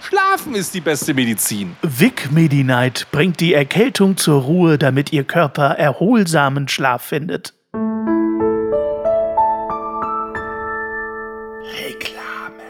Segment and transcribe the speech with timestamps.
[0.00, 1.76] Schlafen ist die beste Medizin.
[1.82, 7.54] Vic Medi-Night bringt die Erkältung zur Ruhe, damit Ihr Körper erholsamen Schlaf findet.
[11.82, 12.62] Reklame.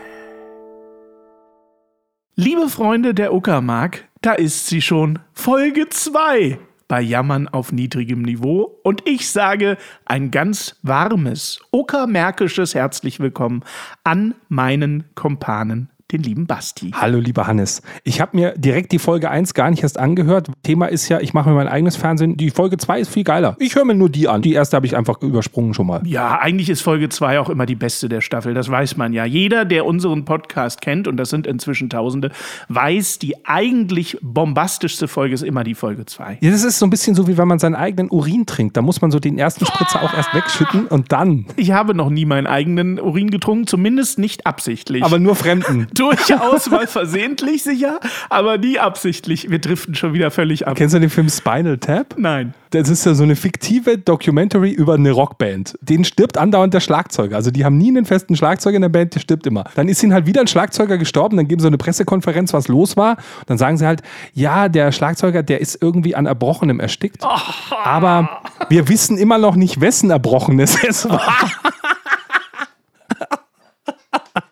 [2.35, 6.59] Liebe Freunde der Uckermark, da ist sie schon, Folge 2
[6.89, 8.81] bei Jammern auf niedrigem Niveau.
[8.83, 13.63] Und ich sage ein ganz warmes, uckermärkisches Herzlich Willkommen
[14.05, 16.93] an meinen Kompanen den lieben Basti.
[16.95, 17.83] Hallo, lieber Hannes.
[18.03, 20.51] Ich habe mir direkt die Folge 1 gar nicht erst angehört.
[20.63, 22.39] Thema ist ja, ich mache mir mein eigenes Fernsehen.
[22.39, 23.57] Die Folge 2 ist viel geiler.
[23.59, 24.41] Ich höre mir nur die an.
[24.41, 26.01] Die erste habe ich einfach übersprungen schon mal.
[26.07, 28.55] Ja, eigentlich ist Folge 2 auch immer die beste der Staffel.
[28.55, 29.27] Das weiß man ja.
[29.27, 32.31] Jeder, der unseren Podcast kennt, und das sind inzwischen Tausende,
[32.69, 36.39] weiß, die eigentlich bombastischste Folge ist immer die Folge 2.
[36.41, 38.79] Ja, das ist so ein bisschen so, wie wenn man seinen eigenen Urin trinkt.
[38.79, 41.45] Da muss man so den ersten Spritzer auch erst wegschütten und dann.
[41.57, 45.03] Ich habe noch nie meinen eigenen Urin getrunken, zumindest nicht absichtlich.
[45.03, 45.87] Aber nur Fremden.
[45.99, 49.51] Durchaus mal versehentlich sicher, aber nie absichtlich.
[49.51, 50.77] Wir driften schon wieder völlig ab.
[50.77, 52.15] Kennst du den Film Spinal Tap?
[52.17, 52.55] Nein.
[52.71, 55.79] Das ist ja so eine fiktive Documentary über eine Rockband.
[55.81, 57.37] Den stirbt andauernd der Schlagzeuger.
[57.37, 59.65] Also die haben nie einen festen Schlagzeuger in der Band, der stirbt immer.
[59.75, 62.69] Dann ist ihnen halt wieder ein Schlagzeuger gestorben, dann geben sie so eine Pressekonferenz, was
[62.69, 63.13] los war.
[63.41, 64.03] Und dann sagen sie halt,
[64.35, 67.25] ja, der Schlagzeuger, der ist irgendwie an Erbrochenem erstickt.
[67.25, 67.75] Oh.
[67.85, 71.23] Aber wir wissen immer noch nicht, wessen Erbrochenes es war.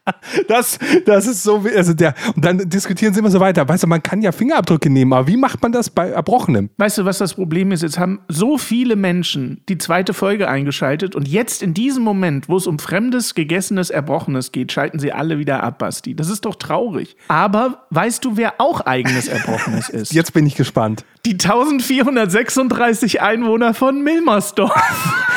[0.48, 3.68] Das, das ist so, also der, und dann diskutieren sie immer so weiter.
[3.68, 6.70] Weißt du, man kann ja Fingerabdrücke nehmen, aber wie macht man das bei Erbrochenem?
[6.76, 7.82] Weißt du, was das Problem ist?
[7.82, 12.56] Jetzt haben so viele Menschen die zweite Folge eingeschaltet und jetzt in diesem Moment, wo
[12.56, 16.14] es um fremdes, gegessenes, Erbrochenes geht, schalten sie alle wieder ab, Basti.
[16.14, 17.16] Das ist doch traurig.
[17.28, 20.12] Aber weißt du, wer auch eigenes Erbrochenes ist?
[20.12, 21.04] Jetzt bin ich gespannt.
[21.24, 24.72] Die 1436 Einwohner von Milmersdorf.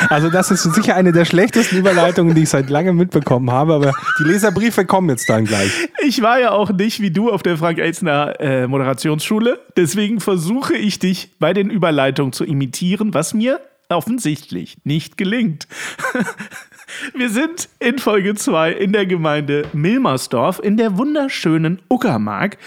[0.08, 3.92] Also das ist sicher eine der schlechtesten Überleitungen, die ich seit langem mitbekommen habe, aber
[4.18, 4.24] die
[4.60, 5.70] Leserbriefe kommen jetzt dann gleich.
[6.02, 10.98] Ich war ja auch nicht wie du auf der Frank-Elzner äh, Moderationsschule, deswegen versuche ich
[10.98, 15.66] dich bei den Überleitungen zu imitieren, was mir offensichtlich nicht gelingt.
[17.14, 22.58] Wir sind in Folge 2 in der Gemeinde Milmersdorf in der wunderschönen Uckermark.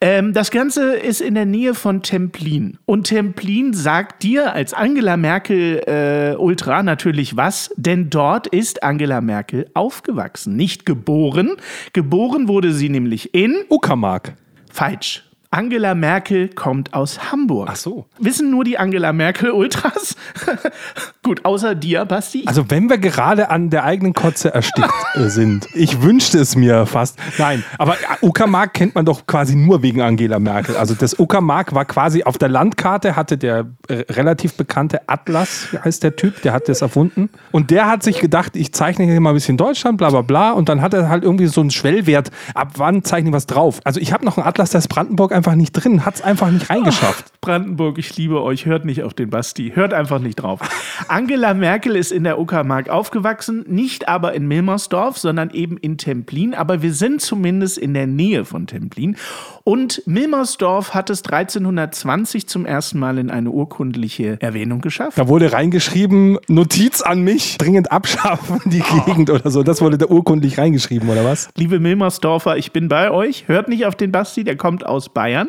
[0.00, 2.78] Ähm, das Ganze ist in der Nähe von Templin.
[2.84, 9.20] Und Templin sagt dir als Angela Merkel äh, Ultra natürlich was, denn dort ist Angela
[9.20, 10.56] Merkel aufgewachsen.
[10.56, 11.56] Nicht geboren.
[11.92, 14.34] Geboren wurde sie nämlich in Uckermark.
[14.70, 15.24] Falsch.
[15.54, 17.68] Angela Merkel kommt aus Hamburg.
[17.70, 18.06] Ach so.
[18.18, 20.16] Wissen nur die Angela Merkel Ultras?
[21.22, 22.42] Gut, außer dir, Basti.
[22.46, 25.68] Also wenn wir gerade an der eigenen Kotze erstickt sind.
[25.74, 27.20] Ich wünschte es mir fast.
[27.38, 30.76] Nein, aber Uckermark kennt man doch quasi nur wegen Angela Merkel.
[30.76, 36.02] Also das Uckermark war quasi auf der Landkarte, hatte der äh, relativ bekannte Atlas, heißt
[36.02, 37.30] der Typ, der hat das erfunden.
[37.52, 40.50] Und der hat sich gedacht, ich zeichne hier mal ein bisschen Deutschland, bla bla bla.
[40.50, 43.80] Und dann hat er halt irgendwie so einen Schwellwert, ab wann zeichne ich was drauf.
[43.84, 46.22] Also ich habe noch einen Atlas, da ist Brandenburg einfach einfach nicht drin, hat es
[46.22, 47.26] einfach nicht reingeschafft.
[47.28, 50.60] Oh, Brandenburg, ich liebe euch, hört nicht auf den Basti, hört einfach nicht drauf.
[51.08, 56.54] Angela Merkel ist in der Uckermark aufgewachsen, nicht aber in Milmersdorf, sondern eben in Templin,
[56.54, 59.16] aber wir sind zumindest in der Nähe von Templin.
[59.64, 65.18] Und Milmersdorf hat es 1320 zum ersten Mal in eine urkundliche Erwähnung geschafft.
[65.18, 69.02] Da wurde reingeschrieben, Notiz an mich, dringend abschaffen die oh.
[69.02, 69.62] Gegend oder so.
[69.62, 71.50] Das wurde da urkundlich reingeschrieben, oder was?
[71.56, 73.48] Liebe Milmersdorfer, ich bin bei euch.
[73.48, 75.33] Hört nicht auf den Basti, der kommt aus Bayern.
[75.34, 75.48] Bayern.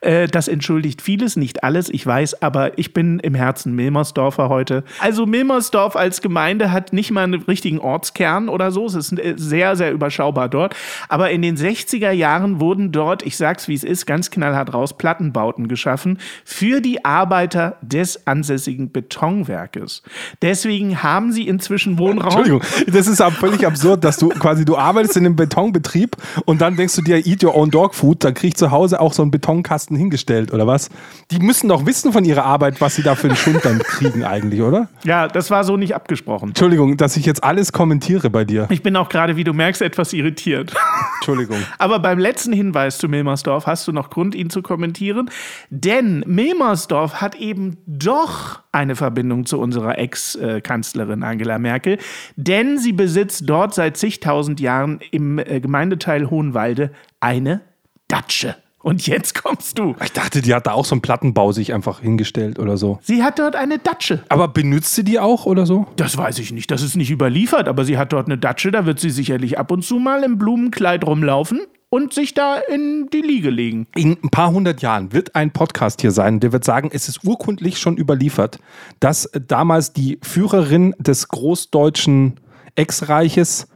[0.00, 4.84] Äh, das entschuldigt vieles, nicht alles, ich weiß, aber ich bin im Herzen Milmersdorfer heute.
[5.00, 8.86] Also Milmersdorf als Gemeinde hat nicht mal einen richtigen Ortskern oder so.
[8.86, 10.74] Es ist äh, sehr, sehr überschaubar dort.
[11.08, 14.96] Aber in den 60er Jahren wurden dort, ich sag's wie es ist, ganz knallhart raus,
[14.96, 20.02] Plattenbauten geschaffen für die Arbeiter des ansässigen Betonwerkes.
[20.42, 22.44] Deswegen haben sie inzwischen Wohnraum.
[22.44, 26.76] Entschuldigung, das ist völlig absurd, dass du quasi, du arbeitest in einem Betonbetrieb und dann
[26.76, 29.22] denkst du dir, eat your own dog food, dann krieg ich zu Hause auch so
[29.22, 30.90] so einen Betonkasten hingestellt oder was?
[31.30, 34.24] Die müssen doch wissen von ihrer Arbeit, was sie da für einen Schund dann kriegen
[34.24, 34.88] eigentlich, oder?
[35.04, 36.48] Ja, das war so nicht abgesprochen.
[36.48, 38.66] Entschuldigung, dass ich jetzt alles kommentiere bei dir.
[38.70, 40.74] Ich bin auch gerade, wie du merkst, etwas irritiert.
[41.20, 41.58] Entschuldigung.
[41.78, 45.30] Aber beim letzten Hinweis zu Milmersdorf hast du noch Grund, ihn zu kommentieren.
[45.70, 51.98] Denn Milmersdorf hat eben doch eine Verbindung zu unserer Ex-Kanzlerin Angela Merkel.
[52.34, 57.60] Denn sie besitzt dort seit zigtausend Jahren im äh, Gemeindeteil Hohenwalde eine
[58.08, 58.56] Datsche.
[58.82, 59.94] Und jetzt kommst du.
[60.02, 62.98] Ich dachte, die hat da auch so einen Plattenbau sich einfach hingestellt oder so.
[63.02, 64.22] Sie hat dort eine Datsche.
[64.28, 65.86] Aber benutzt sie die auch oder so?
[65.96, 66.70] Das weiß ich nicht.
[66.70, 68.70] Das ist nicht überliefert, aber sie hat dort eine Datsche.
[68.70, 73.08] Da wird sie sicherlich ab und zu mal im Blumenkleid rumlaufen und sich da in
[73.12, 73.86] die Liege legen.
[73.94, 77.22] In ein paar hundert Jahren wird ein Podcast hier sein, der wird sagen, es ist
[77.22, 78.58] urkundlich schon überliefert,
[78.98, 82.40] dass damals die Führerin des großdeutschen
[82.76, 83.68] Ex-Reiches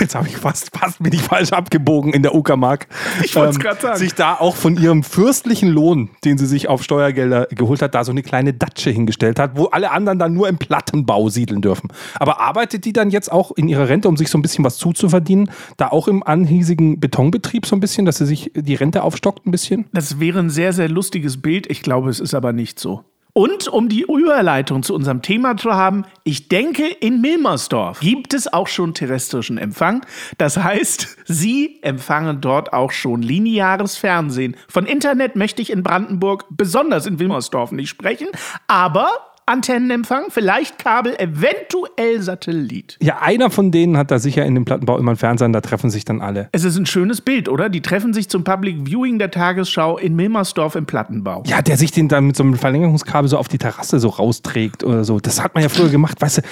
[0.00, 2.86] jetzt habe ich fast, fast bin ich falsch abgebogen in der Uckermark.
[3.22, 3.98] Ich wollte es gerade sagen.
[3.98, 8.04] Sich da auch von ihrem fürstlichen Lohn, den sie sich auf Steuergelder geholt hat, da
[8.04, 11.92] so eine kleine Datsche hingestellt hat, wo alle anderen dann nur im Plattenbau siedeln dürfen.
[12.14, 14.76] Aber arbeitet die dann jetzt auch in ihrer Rente, um sich so ein bisschen was
[14.76, 19.46] zuzuverdienen, da auch im anhiesigen Betonbetrieb so ein bisschen, dass sie sich die Rente aufstockt
[19.46, 19.86] ein bisschen?
[19.92, 21.70] Das wäre ein sehr, sehr lustiges Bild.
[21.70, 23.04] Ich glaube, es ist aber nicht so.
[23.36, 28.52] Und um die Überleitung zu unserem Thema zu haben, ich denke, in Milmersdorf gibt es
[28.52, 30.06] auch schon terrestrischen Empfang.
[30.38, 34.56] Das heißt, Sie empfangen dort auch schon lineares Fernsehen.
[34.68, 38.28] Von Internet möchte ich in Brandenburg, besonders in Wilmersdorf, nicht sprechen,
[38.68, 39.08] aber
[39.46, 42.96] Antennenempfang, vielleicht Kabel, eventuell Satellit.
[43.02, 45.90] Ja, einer von denen hat da sicher in dem Plattenbau immer einen Fernseher, da treffen
[45.90, 46.48] sich dann alle.
[46.52, 47.68] Es ist ein schönes Bild, oder?
[47.68, 51.42] Die treffen sich zum Public Viewing der Tagesschau in Milmersdorf im Plattenbau.
[51.46, 54.82] Ja, der sich den dann mit so einem Verlängerungskabel so auf die Terrasse so rausträgt
[54.82, 55.20] oder so.
[55.20, 56.42] Das hat man ja früher gemacht, weißt du,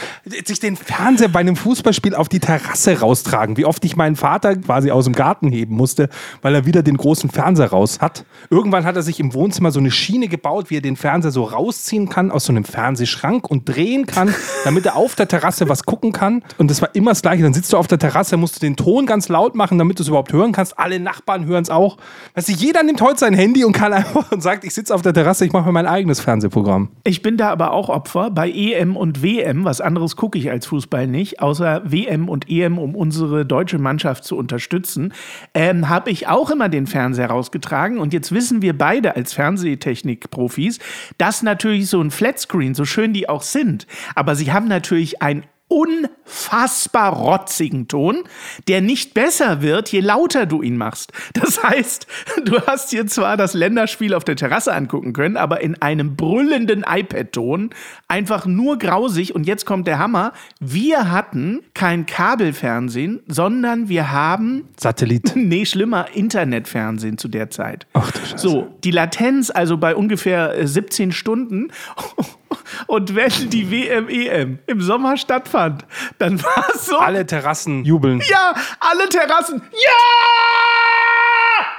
[0.45, 3.57] sich den Fernseher bei einem Fußballspiel auf die Terrasse raustragen.
[3.57, 6.11] Wie oft ich meinen Vater quasi aus dem Garten heben musste,
[6.43, 8.27] weil er wieder den großen Fernseher raus hat.
[8.51, 11.45] Irgendwann hat er sich im Wohnzimmer so eine Schiene gebaut, wie er den Fernseher so
[11.45, 12.82] rausziehen kann aus so einem Fernseher.
[12.83, 14.35] Fernsehschrank und drehen kann,
[14.65, 16.43] damit er auf der Terrasse was gucken kann.
[16.59, 17.45] Und das war immer das Gleiche.
[17.45, 20.03] Dann sitzt du auf der Terrasse, musst du den Ton ganz laut machen, damit du
[20.03, 20.77] es überhaupt hören kannst.
[20.81, 21.97] Alle Nachbarn hören es auch.
[22.35, 25.03] Weißt du, jeder nimmt heute sein Handy und kann einfach und sagt, ich sitze auf
[25.03, 26.89] der Terrasse, ich mache mir mein eigenes Fernsehprogramm.
[27.05, 29.65] Ich bin da aber auch Opfer bei EM und WM.
[29.65, 34.25] Was anderes gucke ich als Fußball nicht, außer WM und EM, um unsere deutsche Mannschaft
[34.25, 35.15] zu unterstützen.
[35.55, 37.99] Ähm, Habe ich auch immer den Fernseher rausgetragen.
[37.99, 40.81] Und jetzt wissen wir beide als Fernsehtechnik-Profis,
[41.19, 45.45] dass natürlich so ein Flatscreen, so schön die auch sind, aber sie haben natürlich ein
[45.73, 48.25] unfassbar rotzigen Ton,
[48.69, 51.13] der nicht besser wird, je lauter du ihn machst.
[51.33, 52.07] Das heißt,
[52.45, 56.85] du hast dir zwar das Länderspiel auf der Terrasse angucken können, aber in einem brüllenden
[56.87, 57.71] iPad-Ton,
[58.07, 59.35] einfach nur grausig.
[59.35, 60.35] Und jetzt kommt der Hammer.
[60.61, 65.33] Wir hatten kein Kabelfernsehen, sondern wir haben Satellit.
[65.53, 67.87] Nee, schlimmer, Internetfernsehen zu der Zeit.
[67.95, 68.39] Ach du Scheiße.
[68.39, 71.69] So, die Latenz also bei ungefähr äh, 17 Stunden.
[72.87, 75.85] Und wenn die WM, EM im Sommer stattfand,
[76.19, 76.99] dann war es so.
[76.99, 78.23] Alle Terrassen jubeln.
[78.29, 79.63] Ja, alle Terrassen.
[79.73, 79.89] Ja!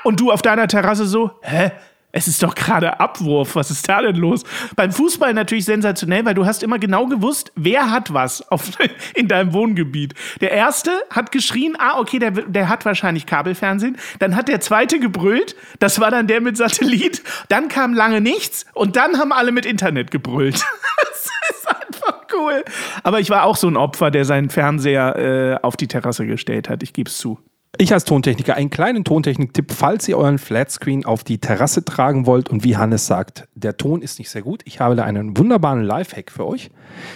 [0.03, 1.71] Und du auf deiner Terrasse so, hä?
[2.15, 3.55] Es ist doch gerade Abwurf.
[3.55, 4.43] Was ist da denn los?
[4.75, 8.69] Beim Fußball natürlich sensationell, weil du hast immer genau gewusst, wer hat was auf,
[9.15, 10.13] in deinem Wohngebiet.
[10.39, 13.97] Der erste hat geschrien, ah, okay, der, der hat wahrscheinlich Kabelfernsehen.
[14.19, 15.55] Dann hat der zweite gebrüllt.
[15.79, 17.23] Das war dann der mit Satellit.
[17.49, 20.63] Dann kam lange nichts und dann haben alle mit Internet gebrüllt.
[21.09, 22.63] das ist einfach cool.
[23.01, 26.69] Aber ich war auch so ein Opfer, der seinen Fernseher äh, auf die Terrasse gestellt
[26.69, 26.83] hat.
[26.83, 27.39] Ich gebe es zu.
[27.79, 32.47] Ich als Tontechniker einen kleinen Tontechnik-Tipp, falls ihr euren Flatscreen auf die Terrasse tragen wollt
[32.49, 34.61] und wie Hannes sagt, der Ton ist nicht sehr gut.
[34.65, 36.69] Ich habe da einen wunderbaren Lifehack für euch.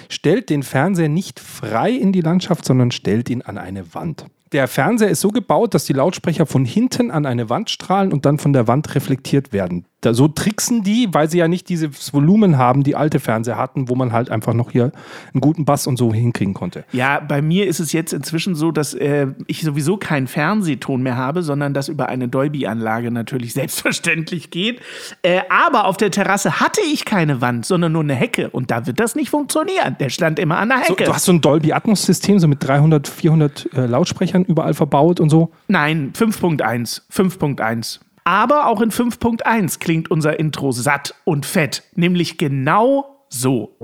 [0.10, 4.26] Stellt den Fernseher nicht frei in die Landschaft, sondern stellt ihn an eine Wand.
[4.52, 8.26] Der Fernseher ist so gebaut, dass die Lautsprecher von hinten an eine Wand strahlen und
[8.26, 9.86] dann von der Wand reflektiert werden.
[10.02, 13.90] Da, so tricksen die, weil sie ja nicht dieses Volumen haben, die alte Fernseher hatten,
[13.90, 14.92] wo man halt einfach noch hier
[15.34, 16.86] einen guten Bass und so hinkriegen konnte.
[16.92, 21.18] Ja, bei mir ist es jetzt inzwischen so, dass äh, ich sowieso keinen Fernsehton mehr
[21.18, 24.82] habe, sondern das über eine Dolby-Anlage natürlich selbstverständlich geht.
[25.24, 28.86] Äh, aber auf der Terrasse hatte ich keine Wand, sondern nur eine Hecke und da
[28.86, 29.96] wird das nicht funktionieren.
[30.00, 31.06] Der stand immer an der So, Hecke.
[31.06, 35.30] du hast so ein Dolby Atmos-System, so mit 300, 400 äh, Lautsprechern überall verbaut und
[35.30, 35.52] so.
[35.68, 37.02] Nein, 5.1.
[37.12, 38.00] 5.1.
[38.28, 43.78] Aber auch in 5.1 klingt unser Intro satt und fett, nämlich genau so.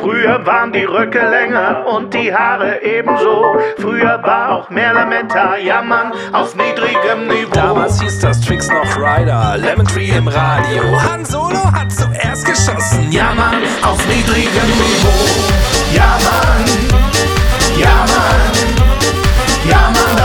[0.00, 3.54] Früher waren die Röcke länger und die Haare ebenso.
[3.78, 7.52] Früher war auch mehr Lametta, jammern auf niedrigem Niveau.
[7.52, 10.82] Damals hieß das Tricks noch Rider, Lemon Tree im Radio.
[11.08, 13.12] Han Solo hat zuerst geschossen.
[13.12, 15.94] Ja, Mann, auf niedrigem Niveau.
[15.94, 16.84] Ja, Mann,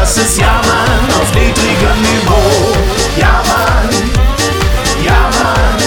[0.10, 2.74] das ist Ja, Mann, auf niedrigem Niveau.
[3.20, 3.90] Ja, Mann,
[5.06, 5.80] ja, Mann,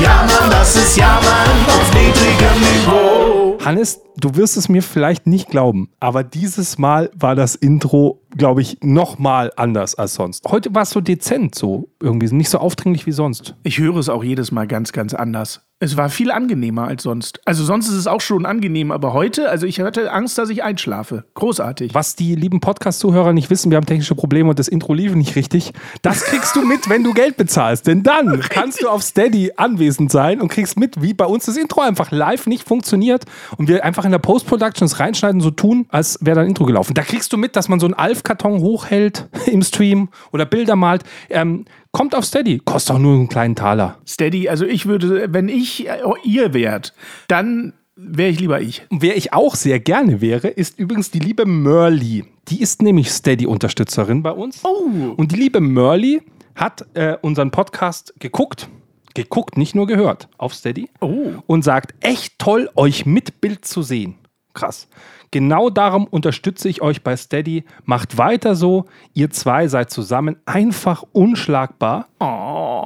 [0.00, 3.58] ja, Mann, das ist Ja, Mann, auf niedrigem Niveau.
[3.64, 8.62] Hannes, du wirst es mir vielleicht nicht glauben, aber dieses Mal war das Intro, glaube
[8.62, 10.46] ich, noch mal anders als sonst.
[10.48, 13.56] Heute war es so dezent, so irgendwie nicht so aufdringlich wie sonst.
[13.64, 15.67] Ich höre es auch jedes Mal ganz, ganz anders.
[15.80, 17.40] Es war viel angenehmer als sonst.
[17.44, 20.64] Also sonst ist es auch schon angenehm, aber heute, also ich hatte Angst, dass ich
[20.64, 21.24] einschlafe.
[21.34, 21.94] Großartig.
[21.94, 25.36] Was die lieben Podcast-Zuhörer nicht wissen, wir haben technische Probleme und das Intro lief nicht
[25.36, 25.72] richtig.
[26.02, 27.86] Das kriegst du mit, wenn du Geld bezahlst.
[27.86, 31.56] Denn dann kannst du auf Steady anwesend sein und kriegst mit, wie bei uns das
[31.56, 35.86] Intro einfach live nicht funktioniert und wir einfach in der Post-Production es reinschneiden, so tun,
[35.90, 36.94] als wäre dein Intro gelaufen.
[36.94, 41.04] Da kriegst du mit, dass man so einen Alf-Karton hochhält im Stream oder Bilder malt.
[41.30, 41.66] Ähm,
[41.98, 42.60] kommt auf Steady.
[42.64, 43.98] Kostet auch nur einen kleinen Taler.
[44.06, 46.94] Steady, also ich würde, wenn ich äh, ihr wärt,
[47.26, 48.86] dann wäre ich lieber ich.
[48.88, 52.24] Und wer ich auch sehr gerne wäre, ist übrigens die liebe Merly.
[52.46, 54.60] Die ist nämlich Steady-Unterstützerin bei uns.
[54.64, 55.14] Oh.
[55.16, 56.22] Und die liebe Merly
[56.54, 58.68] hat äh, unseren Podcast geguckt.
[59.14, 60.28] Geguckt, nicht nur gehört.
[60.38, 60.88] Auf Steady.
[61.00, 61.32] Oh.
[61.48, 64.14] Und sagt, echt toll, euch mit Bild zu sehen.
[64.54, 64.88] Krass.
[65.30, 67.64] Genau darum unterstütze ich euch bei Steady.
[67.84, 68.86] Macht weiter so.
[69.14, 72.08] Ihr zwei seid zusammen einfach unschlagbar.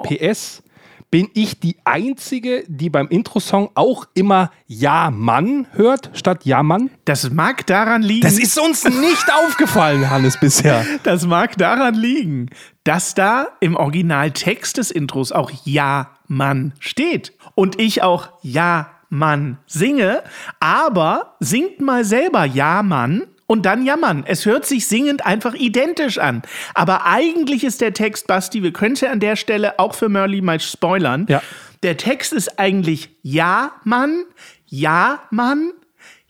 [0.03, 0.63] PS.
[1.11, 6.89] Bin ich die Einzige, die beim Intro-Song auch immer Ja Mann hört, statt Ja Mann?
[7.05, 8.23] Das mag daran liegen.
[8.23, 10.87] Das ist uns nicht aufgefallen, Hannes, bisher.
[11.03, 12.49] Das mag daran liegen,
[12.85, 17.35] dass da im Originaltext des Intros auch Ja, Mann steht.
[17.55, 20.23] Und ich auch Ja, Mann singe,
[20.59, 23.25] aber singt mal selber Ja, Mann.
[23.47, 24.25] Und dann jammern.
[24.27, 26.41] Es hört sich singend einfach identisch an.
[26.73, 30.59] Aber eigentlich ist der Text, Basti, wir könnten an der Stelle auch für Merly mal
[30.59, 31.27] spoilern.
[31.29, 31.43] Ja.
[31.83, 34.25] Der Text ist eigentlich Ja, Mann,
[34.67, 35.73] Ja, Mann,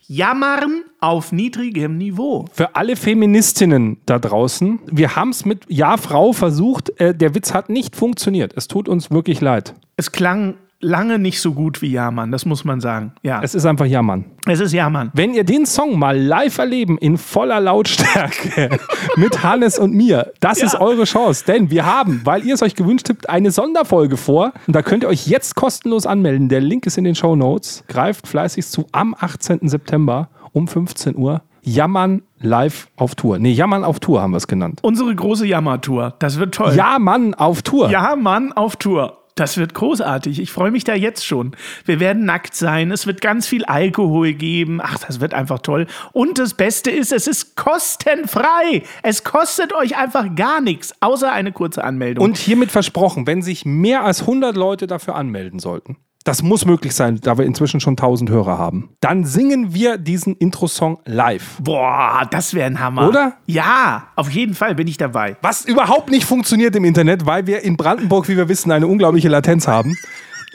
[0.05, 2.45] jammern auf niedrigem Niveau.
[2.51, 6.99] Für alle Feministinnen da draußen, wir haben es mit Ja, Frau versucht.
[6.99, 8.51] Äh, der Witz hat nicht funktioniert.
[8.57, 9.73] Es tut uns wirklich leid.
[9.95, 13.13] Es klang lange nicht so gut wie Ja, Mann, das muss man sagen.
[13.23, 14.25] Ja, Es ist einfach Ja, Mann.
[14.47, 15.11] es ist Ja, Mann.
[15.13, 18.69] Wenn ihr den Song mal live erleben in voller Lautstärke
[19.15, 21.45] mit Hannes und mir, das ist eure Chance.
[21.47, 24.53] Denn wir haben, weil ihr es euch gewünscht habt, eine Sonderfolge vor.
[24.67, 26.49] Und da könnt ihr euch jetzt kostenlos anmelden.
[26.49, 27.83] Der Link ist in den Show Notes.
[27.87, 29.67] Greift fleißig zu am 18.
[29.67, 31.41] September um 15 Uhr.
[31.65, 33.39] Jammern live auf Tour.
[33.39, 34.79] Nee, Jammern auf Tour haben wir es genannt.
[34.83, 36.73] Unsere große Jammertour, das wird toll.
[36.75, 37.89] Ja, Mann, auf Tour.
[37.89, 39.19] Ja, Mann, auf Tour.
[39.35, 40.39] Das wird großartig.
[40.39, 41.55] Ich freue mich da jetzt schon.
[41.85, 42.91] Wir werden nackt sein.
[42.91, 44.79] Es wird ganz viel Alkohol geben.
[44.81, 45.87] Ach, das wird einfach toll.
[46.11, 48.83] Und das Beste ist, es ist kostenfrei.
[49.01, 52.23] Es kostet euch einfach gar nichts, außer eine kurze Anmeldung.
[52.23, 56.95] Und hiermit versprochen, wenn sich mehr als 100 Leute dafür anmelden sollten, das muss möglich
[56.95, 61.57] sein, da wir inzwischen schon 1000 Hörer haben, dann singen wir diesen Intro-Song live.
[61.61, 63.07] boah, das wäre ein Hammer.
[63.07, 63.33] Oder?
[63.45, 65.35] Ja, auf jeden Fall bin ich dabei.
[65.41, 69.29] Was überhaupt nicht funktioniert im Internet, weil wir in Brandenburg, wie wir wissen, eine unglaubliche
[69.29, 69.95] Latenz haben.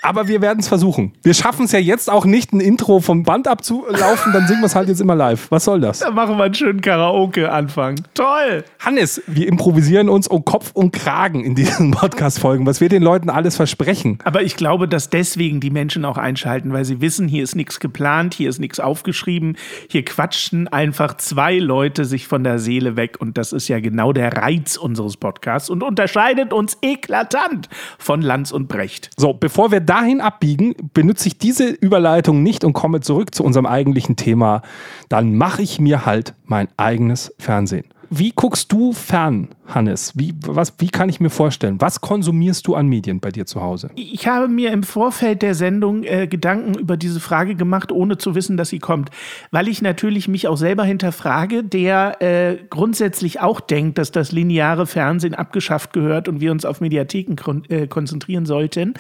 [0.03, 1.13] Aber wir werden es versuchen.
[1.23, 4.67] Wir schaffen es ja jetzt auch nicht, ein Intro vom Band abzulaufen, dann singen wir
[4.67, 5.51] es halt jetzt immer live.
[5.51, 6.01] Was soll das?
[6.01, 8.01] Da machen wir einen schönen Karaoke-Anfang.
[8.15, 8.65] Toll.
[8.79, 13.31] Hannes, wir improvisieren uns um Kopf und Kragen in diesen Podcast-Folgen, was wir den Leuten
[13.31, 14.19] alles versprechen.
[14.25, 17.81] Aber ich glaube, dass deswegen die Menschen auch einschalten, weil sie wissen, hier ist nichts
[17.81, 19.57] geplant, hier ist nichts aufgeschrieben,
[19.89, 24.13] hier quatschen einfach zwei Leute sich von der Seele weg und das ist ja genau
[24.13, 29.11] der Reiz unseres Podcasts und unterscheidet uns eklatant von Lanz und Brecht.
[29.17, 33.67] So, bevor wir dahin abbiegen, benutze ich diese Überleitung nicht und komme zurück zu unserem
[33.67, 34.63] eigentlichen Thema.
[35.09, 37.85] Dann mache ich mir halt mein eigenes Fernsehen.
[38.11, 40.13] Wie guckst du fern, Hannes?
[40.17, 41.79] Wie, was, wie kann ich mir vorstellen?
[41.81, 43.91] Was konsumierst du an Medien bei dir zu Hause?
[43.97, 48.35] Ich habe mir im Vorfeld der Sendung äh, Gedanken über diese Frage gemacht, ohne zu
[48.35, 49.11] wissen, dass sie kommt.
[49.51, 54.87] Weil ich natürlich mich auch selber hinterfrage, der äh, grundsätzlich auch denkt, dass das lineare
[54.87, 58.95] Fernsehen abgeschafft gehört und wir uns auf Mediatheken kon äh, konzentrieren sollten.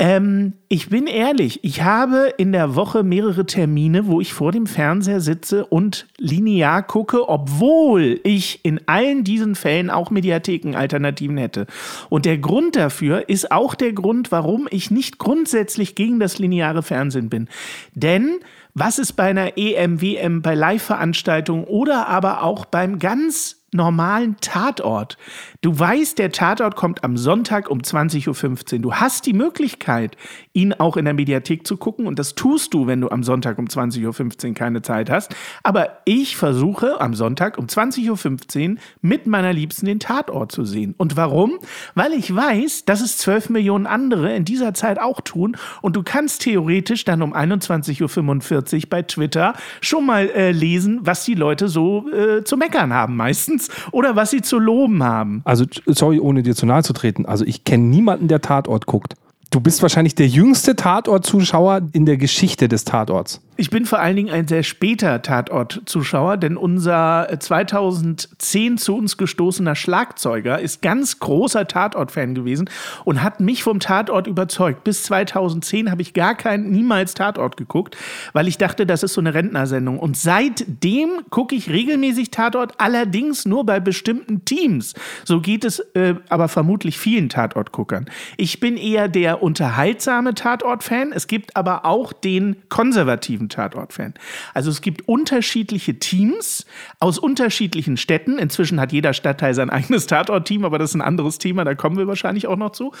[0.00, 4.66] Ähm, ich bin ehrlich, ich habe in der Woche mehrere Termine, wo ich vor dem
[4.66, 11.66] Fernseher sitze und linear gucke, obwohl ich in allen diesen Fällen auch Mediatheken-Alternativen hätte.
[12.10, 16.84] Und der Grund dafür ist auch der Grund, warum ich nicht grundsätzlich gegen das lineare
[16.84, 17.48] Fernsehen bin.
[17.94, 18.38] Denn
[18.74, 25.18] was ist bei einer EM, WM, bei Live-Veranstaltungen oder aber auch beim ganz normalen Tatort.
[25.60, 28.78] Du weißt, der Tatort kommt am Sonntag um 20.15 Uhr.
[28.80, 30.16] Du hast die Möglichkeit,
[30.54, 33.58] ihn auch in der Mediathek zu gucken und das tust du, wenn du am Sonntag
[33.58, 35.34] um 20.15 Uhr keine Zeit hast.
[35.62, 40.94] Aber ich versuche am Sonntag um 20.15 Uhr mit meiner Liebsten den Tatort zu sehen.
[40.96, 41.58] Und warum?
[41.94, 46.02] Weil ich weiß, dass es 12 Millionen andere in dieser Zeit auch tun und du
[46.02, 51.68] kannst theoretisch dann um 21.45 Uhr bei Twitter schon mal äh, lesen, was die Leute
[51.68, 53.57] so äh, zu meckern haben meistens
[53.92, 55.42] oder was sie zu loben haben.
[55.44, 57.26] Also, sorry, ohne dir zu nahe zu treten.
[57.26, 59.14] Also, ich kenne niemanden, der Tatort guckt.
[59.50, 63.40] Du bist wahrscheinlich der jüngste Tatort-Zuschauer in der Geschichte des Tatorts.
[63.60, 69.74] Ich bin vor allen Dingen ein sehr später Tatort-Zuschauer, denn unser 2010 zu uns gestoßener
[69.74, 72.70] Schlagzeuger ist ganz großer Tatort-Fan gewesen
[73.04, 74.84] und hat mich vom Tatort überzeugt.
[74.84, 77.96] Bis 2010 habe ich gar kein, niemals Tatort geguckt,
[78.32, 79.98] weil ich dachte, das ist so eine Rentnersendung.
[79.98, 84.94] Und seitdem gucke ich regelmäßig Tatort, allerdings nur bei bestimmten Teams.
[85.24, 88.06] So geht es äh, aber vermutlich vielen Tatort-Guckern.
[88.36, 91.10] Ich bin eher der unterhaltsame Tatort-Fan.
[91.10, 94.14] Es gibt aber auch den konservativen Tatort-Fan.
[94.54, 96.66] Also es gibt unterschiedliche Teams
[97.00, 98.38] aus unterschiedlichen Städten.
[98.38, 101.96] Inzwischen hat jeder Stadtteil sein eigenes Tatort-Team, aber das ist ein anderes Thema, da kommen
[101.96, 102.92] wir wahrscheinlich auch noch zu.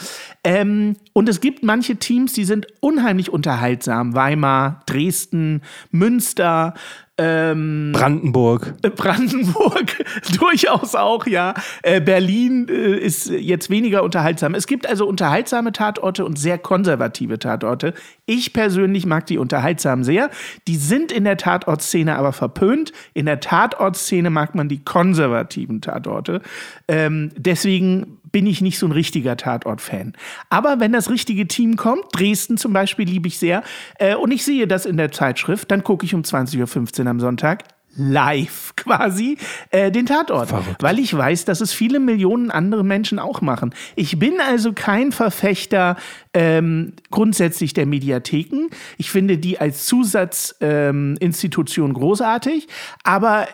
[0.44, 4.14] Ähm, und es gibt manche Teams, die sind unheimlich unterhaltsam.
[4.14, 6.74] Weimar, Dresden, Münster,
[7.18, 8.74] ähm, Brandenburg.
[8.82, 10.04] äh, Brandenburg
[10.38, 11.54] durchaus auch, ja.
[11.82, 14.54] Äh, Berlin äh, ist jetzt weniger unterhaltsam.
[14.54, 17.94] Es gibt also unterhaltsame Tatorte und sehr konservative Tatorte.
[18.24, 20.30] Ich persönlich mag die unterhaltsamen sehr.
[20.68, 22.92] Die sind in der Tatortszene aber verpönt.
[23.14, 26.40] In der Tatortszene mag man die konservativen Tatorte.
[26.86, 30.14] Ähm, deswegen bin ich nicht so ein richtiger Tatort-Fan.
[30.50, 33.62] Aber wenn das richtige Team kommt, Dresden zum Beispiel liebe ich sehr,
[33.98, 37.20] äh, und ich sehe das in der Zeitschrift, dann gucke ich um 20.15 Uhr am
[37.20, 37.64] Sonntag
[37.98, 39.36] live quasi
[39.70, 40.82] äh, den Tatort, Verrückt.
[40.82, 43.74] weil ich weiß, dass es viele Millionen andere Menschen auch machen.
[43.96, 45.96] Ich bin also kein Verfechter
[46.32, 48.68] ähm, grundsätzlich der Mediatheken.
[48.96, 52.68] Ich finde die als Zusatzinstitution ähm, großartig,
[53.02, 53.48] aber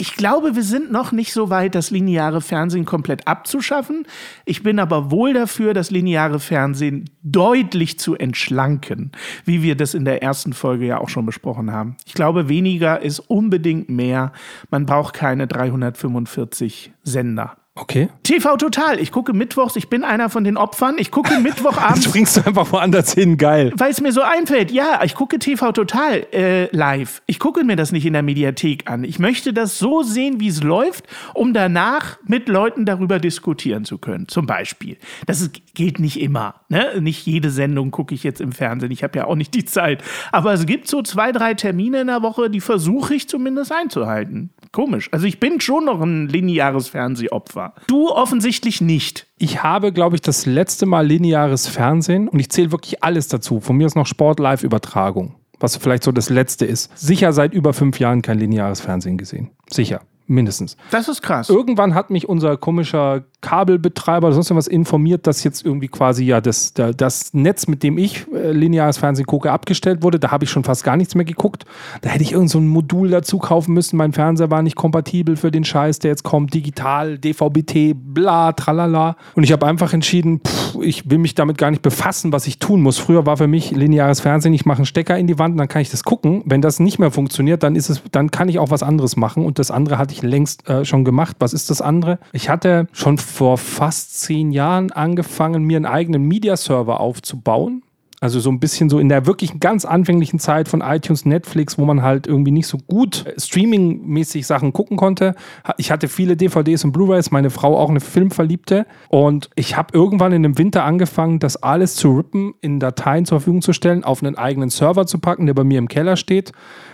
[0.00, 4.06] ich glaube, wir sind noch nicht so weit, das lineare Fernsehen komplett abzuschaffen.
[4.44, 9.10] Ich bin aber wohl dafür, das lineare Fernsehen deutlich zu entschlanken,
[9.44, 11.96] wie wir das in der ersten Folge ja auch schon besprochen haben.
[12.06, 14.32] Ich glaube, weniger ist unbedingt mehr.
[14.70, 17.57] Man braucht keine 345 Sender.
[17.80, 18.08] Okay.
[18.24, 18.98] TV Total.
[18.98, 19.76] Ich gucke mittwochs.
[19.76, 20.96] Ich bin einer von den Opfern.
[20.98, 23.72] Ich gucke Mittwochabends Jetzt bringst du einfach woanders hin, geil.
[23.76, 24.70] weil es mir so einfällt.
[24.70, 27.22] Ja, ich gucke TV total äh, live.
[27.26, 29.04] Ich gucke mir das nicht in der Mediathek an.
[29.04, 33.98] Ich möchte das so sehen, wie es läuft, um danach mit Leuten darüber diskutieren zu
[33.98, 34.28] können.
[34.28, 34.96] Zum Beispiel.
[35.26, 36.56] Das ist, geht nicht immer.
[36.68, 37.00] Ne?
[37.00, 38.90] Nicht jede Sendung gucke ich jetzt im Fernsehen.
[38.90, 40.02] Ich habe ja auch nicht die Zeit.
[40.32, 44.50] Aber es gibt so zwei, drei Termine in der Woche, die versuche ich zumindest einzuhalten.
[44.72, 45.08] Komisch.
[45.12, 47.74] Also ich bin schon noch ein lineares Fernsehopfer.
[47.86, 49.28] Du offensichtlich nicht.
[49.38, 53.60] Ich habe, glaube ich, das letzte Mal lineares Fernsehen und ich zähle wirklich alles dazu.
[53.60, 56.90] Von mir ist noch Sport-Live-Übertragung, was vielleicht so das letzte ist.
[56.98, 59.52] Sicher seit über fünf Jahren kein lineares Fernsehen gesehen.
[59.70, 60.00] Sicher.
[60.30, 60.76] Mindestens.
[60.90, 61.48] Das ist krass.
[61.48, 66.40] Irgendwann hat mich unser komischer Kabelbetreiber oder sonst irgendwas informiert, dass jetzt irgendwie quasi ja
[66.42, 70.18] das, da- das Netz, mit dem ich äh, lineares Fernsehen gucke, abgestellt wurde.
[70.18, 71.64] Da habe ich schon fast gar nichts mehr geguckt.
[72.02, 73.96] Da hätte ich irgend so ein Modul dazu kaufen müssen.
[73.96, 76.52] Mein Fernseher war nicht kompatibel für den Scheiß, der jetzt kommt.
[76.52, 79.16] Digital, DVB-T, bla, tralala.
[79.34, 82.58] Und ich habe einfach entschieden, pff, ich will mich damit gar nicht befassen, was ich
[82.58, 82.98] tun muss.
[82.98, 85.68] Früher war für mich lineares Fernsehen, ich mache einen Stecker in die Wand und dann
[85.68, 86.42] kann ich das gucken.
[86.44, 89.46] Wenn das nicht mehr funktioniert, dann ist es, dann kann ich auch was anderes machen.
[89.46, 91.36] Und das andere hatte ich längst äh, schon gemacht.
[91.38, 92.18] Was ist das andere?
[92.32, 97.82] Ich hatte schon vor fast zehn Jahren angefangen, mir einen eigenen Media-Server aufzubauen.
[98.20, 101.84] Also so ein bisschen so in der wirklich ganz anfänglichen Zeit von iTunes, Netflix, wo
[101.84, 105.36] man halt irgendwie nicht so gut äh, streaming-mäßig Sachen gucken konnte.
[105.76, 108.86] Ich hatte viele DVDs und Blu-rays, meine Frau auch eine Filmverliebte.
[109.08, 113.38] Und ich habe irgendwann in dem Winter angefangen, das alles zu rippen, in Dateien zur
[113.38, 116.50] Verfügung zu stellen, auf einen eigenen Server zu packen, der bei mir im Keller steht,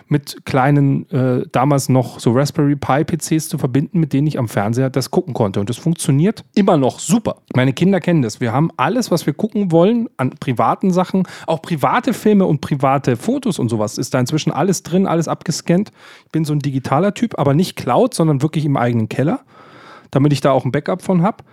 [0.09, 4.49] mit kleinen, äh, damals noch so Raspberry Pi PCs zu verbinden, mit denen ich am
[4.49, 5.61] Fernseher das gucken konnte.
[5.61, 7.37] Und das funktioniert immer noch super.
[7.55, 8.41] Meine Kinder kennen das.
[8.41, 13.17] Wir haben alles, was wir gucken wollen, an privaten Sachen, auch private Filme und private
[13.17, 15.91] Fotos und sowas ist da inzwischen alles drin, alles abgescannt.
[16.27, 19.41] Ich bin so ein digitaler Typ, aber nicht Cloud, sondern wirklich im eigenen Keller,
[20.11, 21.45] damit ich da auch ein Backup von habe.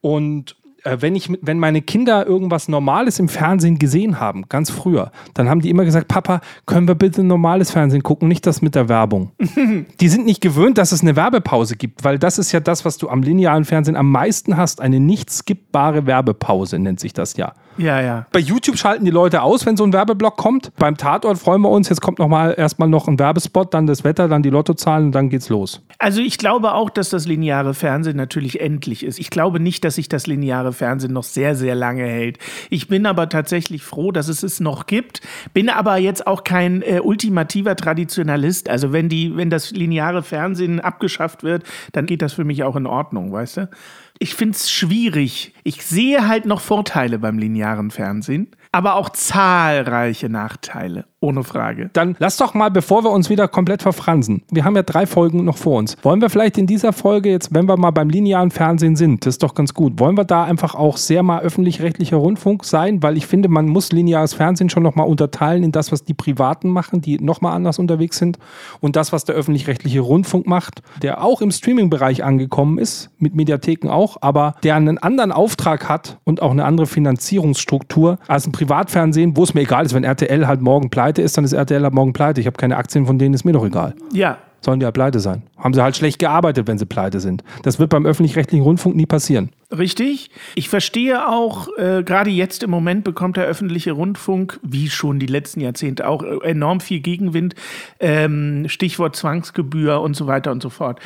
[0.00, 5.48] Und wenn, ich, wenn meine Kinder irgendwas Normales im Fernsehen gesehen haben, ganz früher, dann
[5.48, 8.88] haben die immer gesagt, Papa, können wir bitte normales Fernsehen gucken, nicht das mit der
[8.88, 9.32] Werbung.
[10.00, 12.98] die sind nicht gewöhnt, dass es eine Werbepause gibt, weil das ist ja das, was
[12.98, 14.80] du am linearen Fernsehen am meisten hast.
[14.80, 17.54] Eine nicht skippbare Werbepause nennt sich das ja.
[17.78, 18.26] Ja, ja.
[18.32, 20.72] Bei YouTube schalten die Leute aus, wenn so ein Werbeblock kommt.
[20.76, 24.04] Beim Tatort freuen wir uns, jetzt kommt noch mal erstmal noch ein Werbespot, dann das
[24.04, 25.82] Wetter, dann die Lottozahlen und dann geht's los.
[25.98, 29.18] Also ich glaube auch, dass das lineare Fernsehen natürlich endlich ist.
[29.18, 32.38] Ich glaube nicht, dass sich das lineare Fernsehen noch sehr, sehr lange hält.
[32.70, 35.20] Ich bin aber tatsächlich froh, dass es es noch gibt.
[35.54, 38.68] Bin aber jetzt auch kein äh, ultimativer Traditionalist.
[38.68, 42.76] Also wenn die, wenn das lineare Fernsehen abgeschafft wird, dann geht das für mich auch
[42.76, 43.70] in Ordnung, weißt du?
[44.18, 45.54] Ich finde es schwierig.
[45.64, 51.06] Ich sehe halt noch Vorteile beim linearen Fernsehen, aber auch zahlreiche Nachteile.
[51.22, 51.90] Ohne Frage.
[51.92, 55.44] Dann lass doch mal, bevor wir uns wieder komplett verfransen, wir haben ja drei Folgen
[55.44, 55.96] noch vor uns.
[56.02, 59.34] Wollen wir vielleicht in dieser Folge jetzt, wenn wir mal beim linearen Fernsehen sind, das
[59.34, 63.02] ist doch ganz gut, wollen wir da einfach auch sehr mal öffentlich-rechtlicher Rundfunk sein?
[63.02, 66.68] Weil ich finde, man muss lineares Fernsehen schon nochmal unterteilen in das, was die Privaten
[66.68, 68.38] machen, die nochmal anders unterwegs sind
[68.80, 73.88] und das, was der öffentlich-rechtliche Rundfunk macht, der auch im Streaming-Bereich angekommen ist, mit Mediatheken
[73.90, 79.36] auch, aber der einen anderen Auftrag hat und auch eine andere Finanzierungsstruktur als ein Privatfernsehen,
[79.36, 81.92] wo es mir egal ist, wenn RTL halt morgen pleite ist, dann ist RTL halt
[81.92, 82.40] morgen pleite.
[82.40, 83.94] Ich habe keine Aktien von denen, ist mir doch egal.
[84.12, 85.42] Ja, Sollen die halt pleite sein.
[85.56, 87.42] Haben sie halt schlecht gearbeitet, wenn sie pleite sind.
[87.64, 89.50] Das wird beim öffentlich-rechtlichen Rundfunk nie passieren.
[89.76, 90.30] Richtig.
[90.54, 95.26] Ich verstehe auch, äh, gerade jetzt im Moment bekommt der öffentliche Rundfunk, wie schon die
[95.26, 97.56] letzten Jahrzehnte auch, äh, enorm viel Gegenwind.
[97.98, 101.00] Ähm, Stichwort Zwangsgebühr und so weiter und so fort.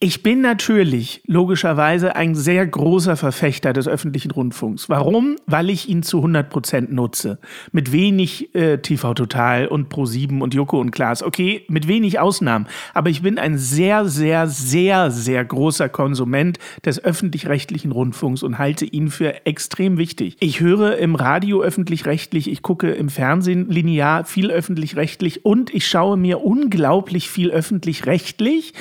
[0.00, 4.88] Ich bin natürlich logischerweise ein sehr großer Verfechter des öffentlichen Rundfunks.
[4.88, 5.34] Warum?
[5.46, 7.40] Weil ich ihn zu 100 Prozent nutze.
[7.72, 11.24] Mit wenig äh, TV Total und Pro7 und Joko und Klaas.
[11.24, 12.68] Okay, mit wenig Ausnahmen.
[12.94, 18.84] Aber ich bin ein sehr, sehr, sehr, sehr großer Konsument des öffentlich-rechtlichen Rundfunks und halte
[18.84, 20.36] ihn für extrem wichtig.
[20.38, 26.16] Ich höre im Radio öffentlich-rechtlich, ich gucke im Fernsehen linear viel öffentlich-rechtlich und ich schaue
[26.16, 28.74] mir unglaublich viel öffentlich-rechtlich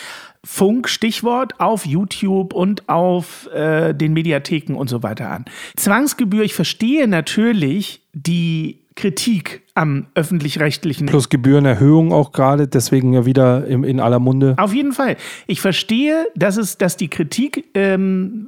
[0.48, 5.46] Funk, Stichwort, auf YouTube und auf äh, den Mediatheken und so weiter an.
[5.76, 13.68] Zwangsgebühr, ich verstehe natürlich die Kritik am öffentlich-rechtlichen Plus Gebührenerhöhung auch gerade, deswegen ja wieder
[13.68, 14.56] im, in aller Munde.
[14.58, 15.18] Auf jeden Fall.
[15.48, 18.48] Ich verstehe, dass es, dass die Kritik ähm,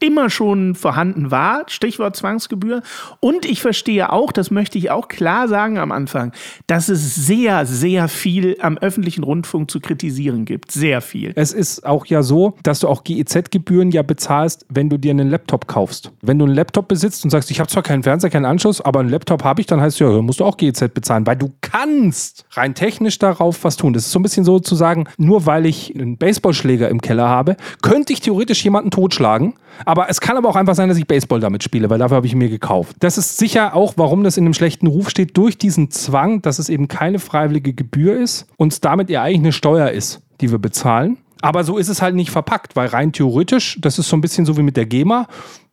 [0.00, 2.82] immer schon vorhanden war, Stichwort Zwangsgebühr.
[3.20, 6.32] Und ich verstehe auch, das möchte ich auch klar sagen am Anfang,
[6.66, 10.72] dass es sehr, sehr viel am öffentlichen Rundfunk zu kritisieren gibt.
[10.72, 11.32] Sehr viel.
[11.34, 15.30] Es ist auch ja so, dass du auch GEZ-Gebühren ja bezahlst, wenn du dir einen
[15.30, 16.12] Laptop kaufst.
[16.22, 19.00] Wenn du einen Laptop besitzt und sagst, ich habe zwar keinen Fernseher, keinen Anschluss, aber
[19.00, 22.46] einen Laptop habe ich, dann heißt ja, musst du auch GEZ bezahlen, weil du kannst
[22.52, 23.92] rein technisch darauf was tun.
[23.92, 27.28] Das ist so ein bisschen so zu sagen, nur weil ich einen Baseballschläger im Keller
[27.28, 29.54] habe, könnte ich theoretisch jemanden totschlagen.
[29.84, 32.26] Aber es kann aber auch einfach sein, dass ich Baseball damit spiele, weil dafür habe
[32.26, 32.96] ich mir gekauft.
[33.00, 36.58] Das ist sicher auch, warum das in einem schlechten Ruf steht, durch diesen Zwang, dass
[36.58, 40.58] es eben keine freiwillige Gebühr ist und damit ja eigentlich eine Steuer ist, die wir
[40.58, 41.18] bezahlen.
[41.40, 44.44] Aber so ist es halt nicht verpackt, weil rein theoretisch, das ist so ein bisschen
[44.44, 45.28] so wie mit der GEMA.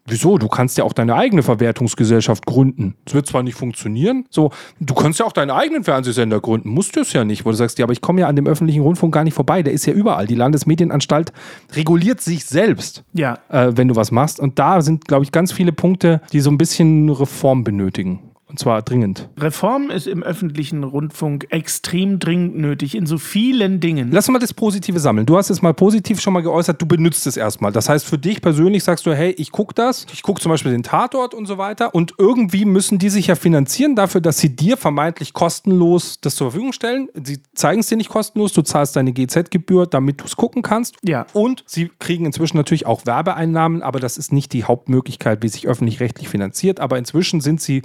[0.07, 0.37] Wieso?
[0.37, 2.95] Du kannst ja auch deine eigene Verwertungsgesellschaft gründen.
[3.05, 6.95] Es wird zwar nicht funktionieren, so, du kannst ja auch deinen eigenen Fernsehsender gründen, musst
[6.95, 8.81] du es ja nicht, wo du sagst, ja, aber ich komme ja an dem öffentlichen
[8.81, 10.27] Rundfunk gar nicht vorbei, der ist ja überall.
[10.27, 11.33] Die Landesmedienanstalt
[11.73, 13.39] reguliert sich selbst, Ja.
[13.49, 14.39] äh, wenn du was machst.
[14.39, 18.19] Und da sind, glaube ich, ganz viele Punkte, die so ein bisschen Reform benötigen.
[18.55, 19.27] Und zwar dringend.
[19.37, 24.11] Reform ist im öffentlichen Rundfunk extrem dringend nötig, in so vielen Dingen.
[24.13, 25.25] Lass uns mal das Positive sammeln.
[25.25, 27.73] Du hast es mal positiv schon mal geäußert, du benutzt es erstmal.
[27.73, 30.71] Das heißt, für dich persönlich sagst du, hey, ich gucke das, ich gucke zum Beispiel
[30.71, 31.93] den Tatort und so weiter.
[31.93, 36.51] Und irgendwie müssen die sich ja finanzieren dafür, dass sie dir vermeintlich kostenlos das zur
[36.51, 37.09] Verfügung stellen.
[37.21, 40.95] Sie zeigen es dir nicht kostenlos, du zahlst deine GZ-Gebühr, damit du es gucken kannst.
[41.03, 41.25] Ja.
[41.33, 45.67] Und sie kriegen inzwischen natürlich auch Werbeeinnahmen, aber das ist nicht die Hauptmöglichkeit, wie sich
[45.67, 46.79] öffentlich-rechtlich finanziert.
[46.79, 47.81] Aber inzwischen sind sie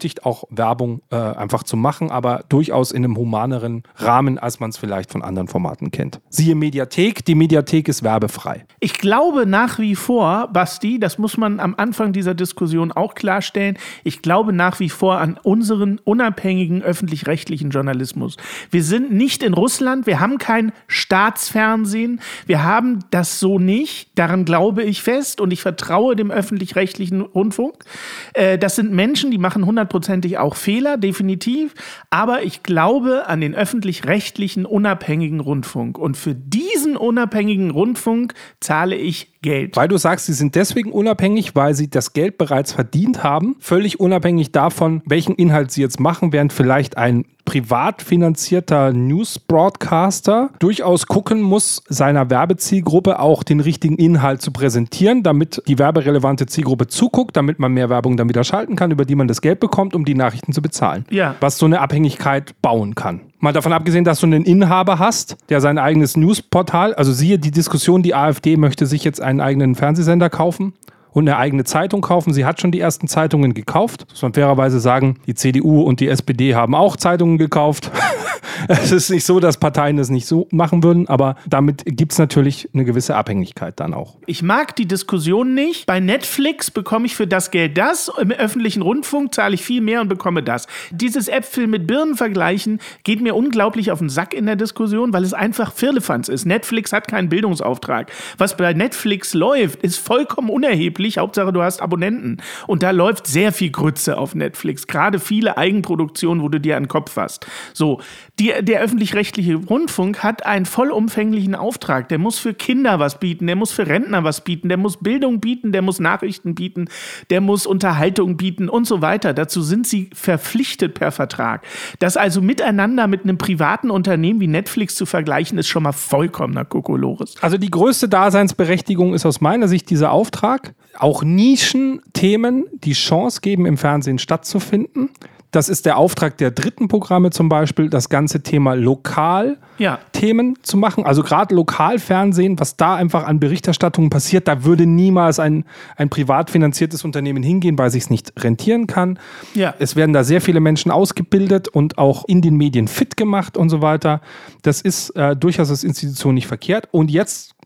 [0.00, 4.70] genötigt, auch Werbung äh, einfach zu machen, aber durchaus in einem humaneren Rahmen, als man
[4.70, 6.20] es vielleicht von anderen Formaten kennt.
[6.30, 8.64] Siehe Mediathek, die Mediathek ist werbefrei.
[8.80, 13.76] Ich glaube nach wie vor, Basti, das muss man am Anfang dieser Diskussion auch klarstellen,
[14.04, 18.36] ich glaube nach wie vor an unseren unabhängigen öffentlich-rechtlichen Journalismus.
[18.70, 24.44] Wir sind nicht in Russland, wir haben kein Staatsfernsehen, wir haben das so nicht, daran
[24.44, 27.84] glaube ich fest und ich vertraue dem öffentlich-rechtlichen Rundfunk.
[28.32, 31.74] Äh, das sind Menschen, die machen hundertprozentig auch Fehler, definitiv,
[32.10, 35.98] aber ich glaube an den öffentlich-rechtlichen unabhängigen Rundfunk.
[35.98, 39.76] Und für diesen unabhängigen Rundfunk zahle ich Geld.
[39.76, 44.00] Weil du sagst, sie sind deswegen unabhängig, weil sie das Geld bereits verdient haben, völlig
[44.00, 51.40] unabhängig davon, welchen Inhalt sie jetzt machen, während vielleicht ein privat finanzierter News-Broadcaster durchaus gucken
[51.42, 57.58] muss, seiner Werbezielgruppe auch den richtigen Inhalt zu präsentieren, damit die werberelevante Zielgruppe zuguckt, damit
[57.58, 60.14] man mehr Werbung dann wieder schalten kann, über die man das Geld bekommt, um die
[60.14, 61.04] Nachrichten zu bezahlen.
[61.10, 61.34] Ja.
[61.40, 63.20] Was so eine Abhängigkeit bauen kann.
[63.42, 67.50] Mal davon abgesehen, dass du einen Inhaber hast, der sein eigenes Newsportal, also siehe die
[67.50, 70.74] Diskussion, die AfD möchte sich jetzt einen eigenen Fernsehsender kaufen
[71.12, 72.32] und eine eigene Zeitung kaufen.
[72.32, 74.06] Sie hat schon die ersten Zeitungen gekauft.
[74.10, 77.90] Muss man fairerweise sagen, die CDU und die SPD haben auch Zeitungen gekauft.
[78.68, 82.18] es ist nicht so, dass Parteien das nicht so machen würden, aber damit gibt es
[82.18, 84.16] natürlich eine gewisse Abhängigkeit dann auch.
[84.26, 85.86] Ich mag die Diskussion nicht.
[85.86, 90.00] Bei Netflix bekomme ich für das Geld das, im öffentlichen Rundfunk zahle ich viel mehr
[90.00, 90.66] und bekomme das.
[90.90, 95.24] Dieses Äpfel mit Birnen vergleichen geht mir unglaublich auf den Sack in der Diskussion, weil
[95.24, 96.46] es einfach Firlefanz ist.
[96.46, 98.10] Netflix hat keinen Bildungsauftrag.
[98.38, 101.18] Was bei Netflix läuft, ist vollkommen unerheblich üblich.
[101.18, 102.38] Hauptsache, du hast Abonnenten.
[102.66, 104.86] Und da läuft sehr viel Grütze auf Netflix.
[104.86, 107.46] Gerade viele Eigenproduktionen, wo du dir den Kopf fasst.
[107.72, 108.00] So,
[108.38, 112.08] die, der öffentlich-rechtliche Rundfunk hat einen vollumfänglichen Auftrag.
[112.08, 115.40] Der muss für Kinder was bieten, der muss für Rentner was bieten, der muss Bildung
[115.40, 116.88] bieten, der muss Nachrichten bieten,
[117.30, 119.32] der muss Unterhaltung bieten und so weiter.
[119.32, 121.64] Dazu sind sie verpflichtet per Vertrag.
[121.98, 126.64] Das also miteinander mit einem privaten Unternehmen wie Netflix zu vergleichen, ist schon mal vollkommener
[126.64, 127.34] Kokolores.
[127.40, 130.74] Also die größte Daseinsberechtigung ist aus meiner Sicht dieser Auftrag.
[130.98, 135.10] Auch Nischenthemen die Chance geben, im Fernsehen stattzufinden.
[135.52, 140.62] Das ist der Auftrag der dritten Programme zum Beispiel, das ganze Thema Lokal-Themen Ja.
[140.62, 141.04] zu machen.
[141.04, 145.64] Also gerade Lokalfernsehen, was da einfach an Berichterstattungen passiert, da würde niemals ein,
[145.96, 149.18] ein privat finanziertes Unternehmen hingehen, weil sich es nicht rentieren kann.
[149.54, 149.74] Ja.
[149.80, 153.70] Es werden da sehr viele Menschen ausgebildet und auch in den Medien fit gemacht und
[153.70, 154.20] so weiter.
[154.62, 156.86] Das ist äh, durchaus als Institution nicht verkehrt.
[156.92, 157.56] Und jetzt,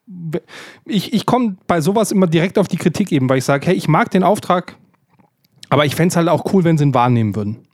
[0.85, 3.75] ich, ich komme bei sowas immer direkt auf die Kritik eben, weil ich sage, hey,
[3.75, 4.77] ich mag den Auftrag,
[5.71, 7.67] aber ich fände es halt auch cool, wenn sie ihn wahrnehmen würden.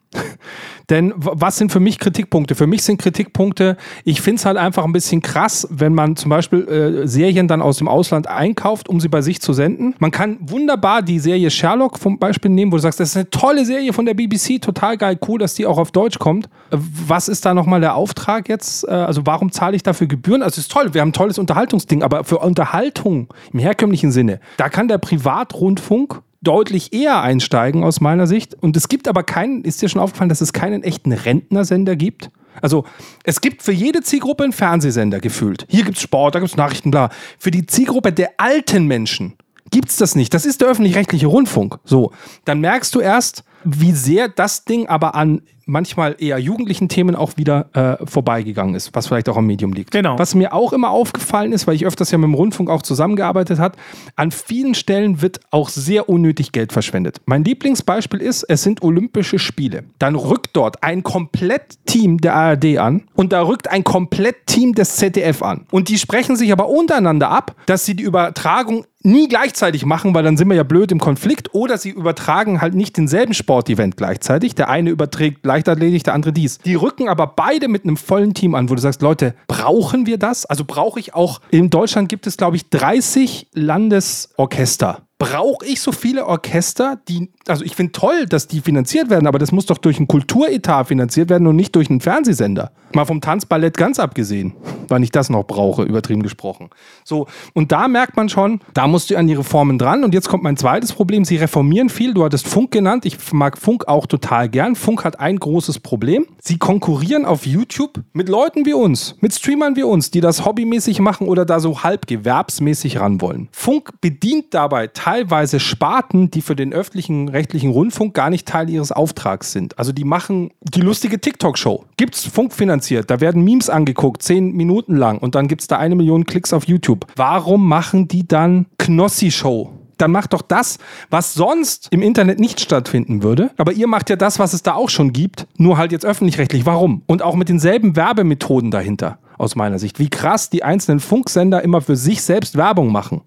[0.91, 2.55] Denn was sind für mich Kritikpunkte?
[2.55, 6.31] Für mich sind Kritikpunkte, ich finde es halt einfach ein bisschen krass, wenn man zum
[6.31, 9.95] Beispiel äh, Serien dann aus dem Ausland einkauft, um sie bei sich zu senden.
[10.01, 13.31] Man kann wunderbar die Serie Sherlock vom Beispiel nehmen, wo du sagst, das ist eine
[13.31, 16.47] tolle Serie von der BBC, total geil, cool, dass die auch auf Deutsch kommt.
[16.71, 16.77] Äh,
[17.07, 18.87] Was ist da nochmal der Auftrag jetzt?
[18.89, 20.43] Äh, Also warum zahle ich dafür Gebühren?
[20.43, 24.41] Also es ist toll, wir haben ein tolles Unterhaltungsding, aber für Unterhaltung im herkömmlichen Sinne,
[24.57, 28.55] da kann der Privatrundfunk deutlich eher einsteigen aus meiner Sicht.
[28.55, 32.31] Und es gibt aber keinen, ist dir schon aufgefallen, dass es keinen echten Rentnersender gibt?
[32.63, 32.85] Also
[33.25, 35.67] es gibt für jede Zielgruppe einen Fernsehsender gefühlt.
[35.69, 37.11] Hier gibt es Sport, da gibt es Nachrichten, bla.
[37.39, 39.35] Für die Zielgruppe der alten Menschen
[39.71, 40.35] gibt es das nicht.
[40.35, 41.79] Das ist der öffentlich-rechtliche Rundfunk.
[41.85, 42.13] So,
[42.45, 47.37] dann merkst du erst, wie sehr das Ding aber an manchmal eher jugendlichen Themen auch
[47.37, 49.93] wieder äh, vorbeigegangen ist, was vielleicht auch am Medium liegt.
[49.93, 50.19] Genau.
[50.19, 53.59] Was mir auch immer aufgefallen ist, weil ich öfters ja mit dem Rundfunk auch zusammengearbeitet
[53.59, 53.77] habe,
[54.17, 57.21] an vielen Stellen wird auch sehr unnötig Geld verschwendet.
[57.27, 59.85] Mein Lieblingsbeispiel ist, es sind Olympische Spiele.
[59.99, 65.43] Dann rückt dort ein Komplett-Team der ARD an und da rückt ein Komplett-Team des ZDF
[65.43, 65.67] an.
[65.71, 70.23] Und die sprechen sich aber untereinander ab, dass sie die Übertragung nie gleichzeitig machen, weil
[70.23, 71.55] dann sind wir ja blöd im Konflikt.
[71.55, 74.55] Oder sie übertragen halt nicht denselben Sportevent gleichzeitig.
[74.55, 76.59] Der eine überträgt Leichtathletik, der andere dies.
[76.59, 80.19] Die rücken aber beide mit einem vollen Team an, wo du sagst, Leute, brauchen wir
[80.19, 80.47] das?
[80.47, 85.03] Also brauche ich auch, in Deutschland gibt es, glaube ich, 30 Landesorchester.
[85.21, 89.39] Brauche ich so viele Orchester, die, also ich finde toll, dass die finanziert werden, aber
[89.39, 92.73] das muss doch durch einen Kulturetat finanziert werden und nicht durch einen Fernsehsender.
[92.95, 94.55] Mal vom Tanzballett ganz abgesehen,
[94.89, 96.71] weil ich das noch brauche, übertrieben gesprochen.
[97.05, 100.05] So, und da merkt man schon, da musst du an die Reformen dran.
[100.05, 101.25] Und jetzt kommt mein zweites Problem.
[101.27, 102.15] Sie reformieren viel.
[102.15, 103.05] Du hattest Funk genannt.
[103.05, 104.75] Ich mag Funk auch total gern.
[104.75, 106.27] Funk hat ein großes Problem.
[106.41, 110.99] Sie konkurrieren auf YouTube mit Leuten wie uns, mit Streamern wie uns, die das hobbymäßig
[110.99, 113.51] machen oder da so halb gewerbsmäßig ran wollen.
[113.53, 115.10] Funk bedient dabei teilweise
[115.59, 119.79] Sparten, die für den öffentlichen rechtlichen Rundfunk gar nicht Teil ihres Auftrags sind.
[119.79, 121.85] Also die machen die lustige TikTok-Show.
[121.97, 123.11] Gibt's Funk finanziert?
[123.11, 126.67] Da werden Memes angeguckt, zehn Minuten lang und dann gibt's da eine Million Klicks auf
[126.67, 127.07] YouTube.
[127.17, 129.73] Warum machen die dann Knossi-Show?
[130.01, 130.79] Dann macht doch das,
[131.11, 133.51] was sonst im Internet nicht stattfinden würde.
[133.59, 136.65] Aber ihr macht ja das, was es da auch schon gibt, nur halt jetzt öffentlich-rechtlich.
[136.65, 137.03] Warum?
[137.07, 139.99] Und auch mit denselben Werbemethoden dahinter, aus meiner Sicht.
[139.99, 143.21] Wie krass die einzelnen Funksender immer für sich selbst Werbung machen.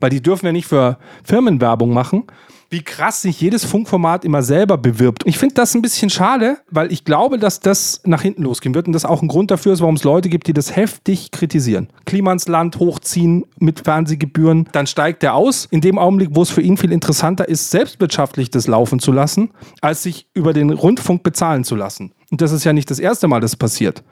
[0.00, 2.24] Weil die dürfen ja nicht für Firmen Werbung machen.
[2.70, 5.22] Wie krass sich jedes Funkformat immer selber bewirbt.
[5.24, 8.86] Ich finde das ein bisschen schade, weil ich glaube, dass das nach hinten losgehen wird
[8.86, 11.88] und das auch ein Grund dafür ist, warum es Leute gibt, die das heftig kritisieren.
[12.04, 15.66] Klima ins Land hochziehen mit Fernsehgebühren, dann steigt er aus.
[15.70, 19.50] In dem Augenblick, wo es für ihn viel interessanter ist, selbstwirtschaftlich das laufen zu lassen,
[19.80, 22.12] als sich über den Rundfunk bezahlen zu lassen.
[22.30, 24.02] Und das ist ja nicht das erste Mal, das passiert.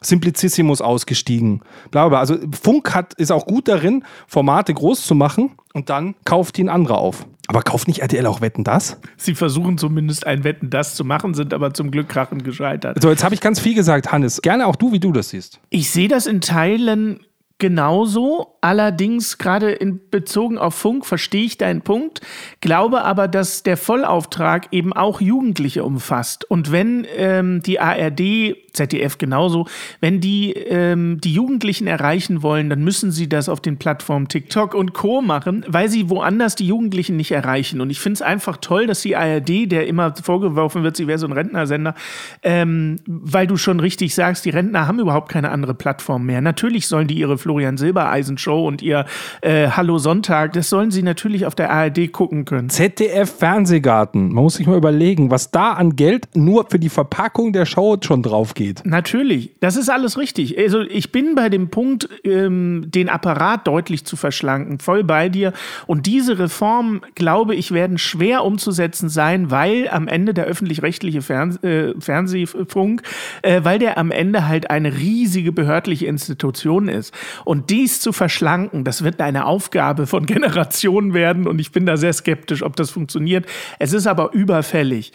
[0.00, 1.62] Simplicissimus ausgestiegen.
[1.90, 2.18] Bla bla.
[2.18, 6.68] Also Funk hat, ist auch gut darin, Formate groß zu machen und dann kauft ihn
[6.68, 7.26] andere auf.
[7.48, 8.98] Aber kauft nicht RTL auch Wetten das?
[9.16, 13.00] Sie versuchen zumindest ein Wetten, das zu machen, sind aber zum Glück krachend gescheitert.
[13.00, 14.42] So, jetzt habe ich ganz viel gesagt, Hannes.
[14.42, 15.60] Gerne auch du, wie du das siehst.
[15.70, 17.20] Ich sehe das in Teilen
[17.58, 18.58] genauso.
[18.60, 22.20] Allerdings, gerade in bezogen auf Funk, verstehe ich deinen Punkt,
[22.60, 26.50] glaube aber, dass der Vollauftrag eben auch Jugendliche umfasst.
[26.50, 29.66] Und wenn ähm, die ARD, ZDF genauso,
[30.00, 34.74] wenn die ähm, die Jugendlichen erreichen wollen, dann müssen sie das auf den Plattformen TikTok
[34.74, 35.22] und Co.
[35.22, 37.80] machen, weil sie woanders die Jugendlichen nicht erreichen.
[37.80, 41.18] Und ich finde es einfach toll, dass die ARD, der immer vorgeworfen wird, sie wäre
[41.18, 41.94] so ein Rentnersender,
[42.42, 46.40] ähm, weil du schon richtig sagst, die Rentner haben überhaupt keine andere Plattform mehr.
[46.40, 49.04] Natürlich sollen die ihre Florian Silbereisen Show und ihr
[49.40, 52.70] äh, Hallo Sonntag, das sollen sie natürlich auf der ARD gucken können.
[52.70, 54.32] ZDF Fernsehgarten.
[54.32, 57.98] Man muss sich mal überlegen, was da an Geld nur für die Verpackung der Show
[58.02, 58.84] schon drauf geht.
[58.84, 60.58] Natürlich, das ist alles richtig.
[60.58, 65.52] Also ich bin bei dem Punkt, ähm, den Apparat deutlich zu verschlanken, voll bei dir.
[65.86, 71.56] Und diese Reformen, glaube ich, werden schwer umzusetzen sein, weil am Ende der öffentlich-rechtliche Fern
[71.62, 73.02] äh, Fernsehfunk,
[73.42, 77.14] äh, weil der am Ende halt eine riesige behördliche Institution ist.
[77.44, 81.46] Und dies zu verschlanken, das wird eine Aufgabe von Generationen werden.
[81.46, 83.46] Und ich bin da sehr skeptisch, ob das funktioniert.
[83.78, 85.12] Es ist aber überfällig.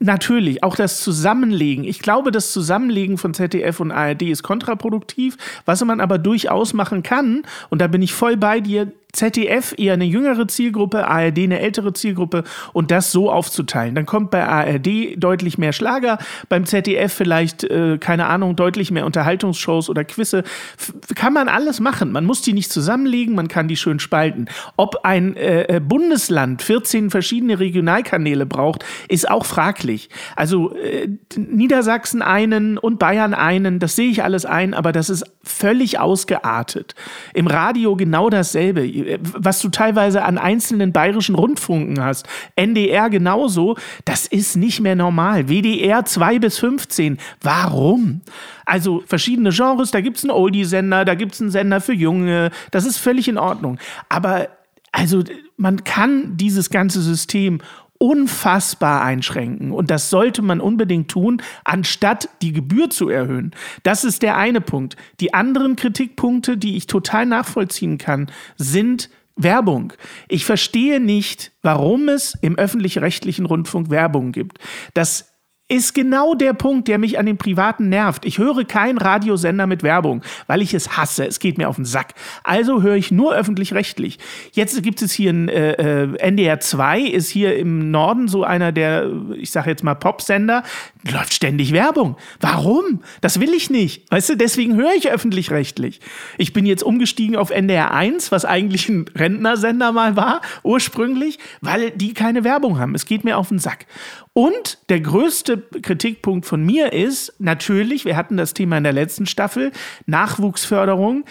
[0.00, 1.84] Natürlich, auch das Zusammenlegen.
[1.84, 5.36] Ich glaube, das Zusammenlegen von ZDF und ARD ist kontraproduktiv.
[5.64, 9.92] Was man aber durchaus machen kann, und da bin ich voll bei dir, ZDF eher
[9.92, 13.94] eine jüngere Zielgruppe, ARD eine ältere Zielgruppe und das so aufzuteilen.
[13.94, 19.04] Dann kommt bei ARD deutlich mehr Schlager, beim ZDF vielleicht, äh, keine Ahnung, deutlich mehr
[19.04, 20.44] Unterhaltungsshows oder Quizze.
[20.78, 22.10] F kann man alles machen.
[22.10, 24.48] Man muss die nicht zusammenlegen, man kann die schön spalten.
[24.78, 30.08] Ob ein äh, Bundesland 14 verschiedene Regionalkanäle braucht, ist auch fraglich.
[30.36, 35.24] Also äh, Niedersachsen einen und Bayern einen, das sehe ich alles ein, aber das ist
[35.42, 36.94] völlig ausgeartet.
[37.34, 42.26] Im Radio genau dasselbe was du teilweise an einzelnen bayerischen Rundfunken hast.
[42.56, 43.76] NDR genauso.
[44.04, 45.48] Das ist nicht mehr normal.
[45.48, 47.18] WDR 2 bis 15.
[47.40, 48.20] Warum?
[48.64, 52.50] Also verschiedene Genres, da gibt es einen Oldie-Sender, da gibt es einen Sender für Junge.
[52.70, 53.78] Das ist völlig in Ordnung.
[54.08, 54.48] Aber
[54.92, 55.24] also
[55.56, 57.60] man kann dieses ganze System
[58.02, 59.70] unfassbar einschränken.
[59.70, 63.52] Und das sollte man unbedingt tun, anstatt die Gebühr zu erhöhen.
[63.84, 64.96] Das ist der eine Punkt.
[65.20, 69.92] Die anderen Kritikpunkte, die ich total nachvollziehen kann, sind Werbung.
[70.26, 74.58] Ich verstehe nicht, warum es im öffentlich-rechtlichen Rundfunk Werbung gibt.
[74.94, 75.31] Das
[75.72, 78.26] ist genau der Punkt, der mich an den Privaten nervt.
[78.26, 81.26] Ich höre keinen Radiosender mit Werbung, weil ich es hasse.
[81.26, 82.12] Es geht mir auf den Sack.
[82.44, 84.18] Also höre ich nur öffentlich-rechtlich.
[84.52, 88.70] Jetzt gibt es hier ein äh, äh NDR 2, ist hier im Norden so einer
[88.70, 90.62] der, ich sage jetzt mal Popsender,
[91.10, 92.16] läuft ständig Werbung.
[92.40, 93.00] Warum?
[93.22, 94.10] Das will ich nicht.
[94.10, 96.00] Weißt du, deswegen höre ich öffentlich-rechtlich.
[96.36, 101.92] Ich bin jetzt umgestiegen auf NDR 1, was eigentlich ein Rentnersender mal war, ursprünglich, weil
[101.92, 102.94] die keine Werbung haben.
[102.94, 103.86] Es geht mir auf den Sack.
[104.34, 109.26] Und der größte Kritikpunkt von mir ist natürlich, wir hatten das Thema in der letzten
[109.26, 109.72] Staffel,
[110.06, 111.24] Nachwuchsförderung.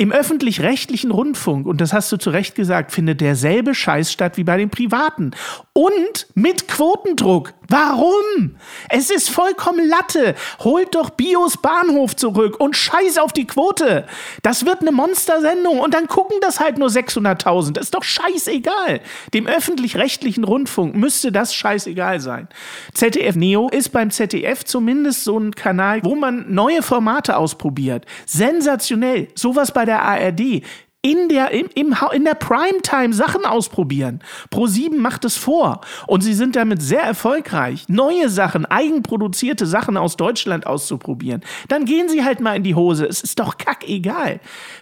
[0.00, 4.44] Im öffentlich-rechtlichen Rundfunk, und das hast du zu Recht gesagt, findet derselbe Scheiß statt wie
[4.44, 5.32] bei den Privaten.
[5.72, 7.52] Und mit Quotendruck.
[7.66, 8.56] Warum?
[8.88, 10.36] Es ist vollkommen Latte.
[10.60, 14.06] Holt doch Bios Bahnhof zurück und scheiß auf die Quote.
[14.42, 17.72] Das wird eine Monstersendung und dann gucken das halt nur 600.000.
[17.72, 19.00] Das ist doch scheißegal.
[19.34, 22.48] Dem öffentlich-rechtlichen Rundfunk müsste das scheißegal sein.
[22.94, 28.06] ZDF Neo ist beim ZDF zumindest so ein Kanal, wo man neue Formate ausprobiert.
[28.26, 29.28] Sensationell.
[29.34, 30.62] Sowas bei der ARD
[31.00, 34.20] in der, im, im, in der Primetime Sachen ausprobieren.
[34.52, 35.80] Pro7 macht es vor.
[36.08, 41.42] Und sie sind damit sehr erfolgreich, neue Sachen, eigenproduzierte Sachen aus Deutschland auszuprobieren.
[41.68, 43.06] Dann gehen sie halt mal in die Hose.
[43.06, 44.40] Es ist doch kackegal.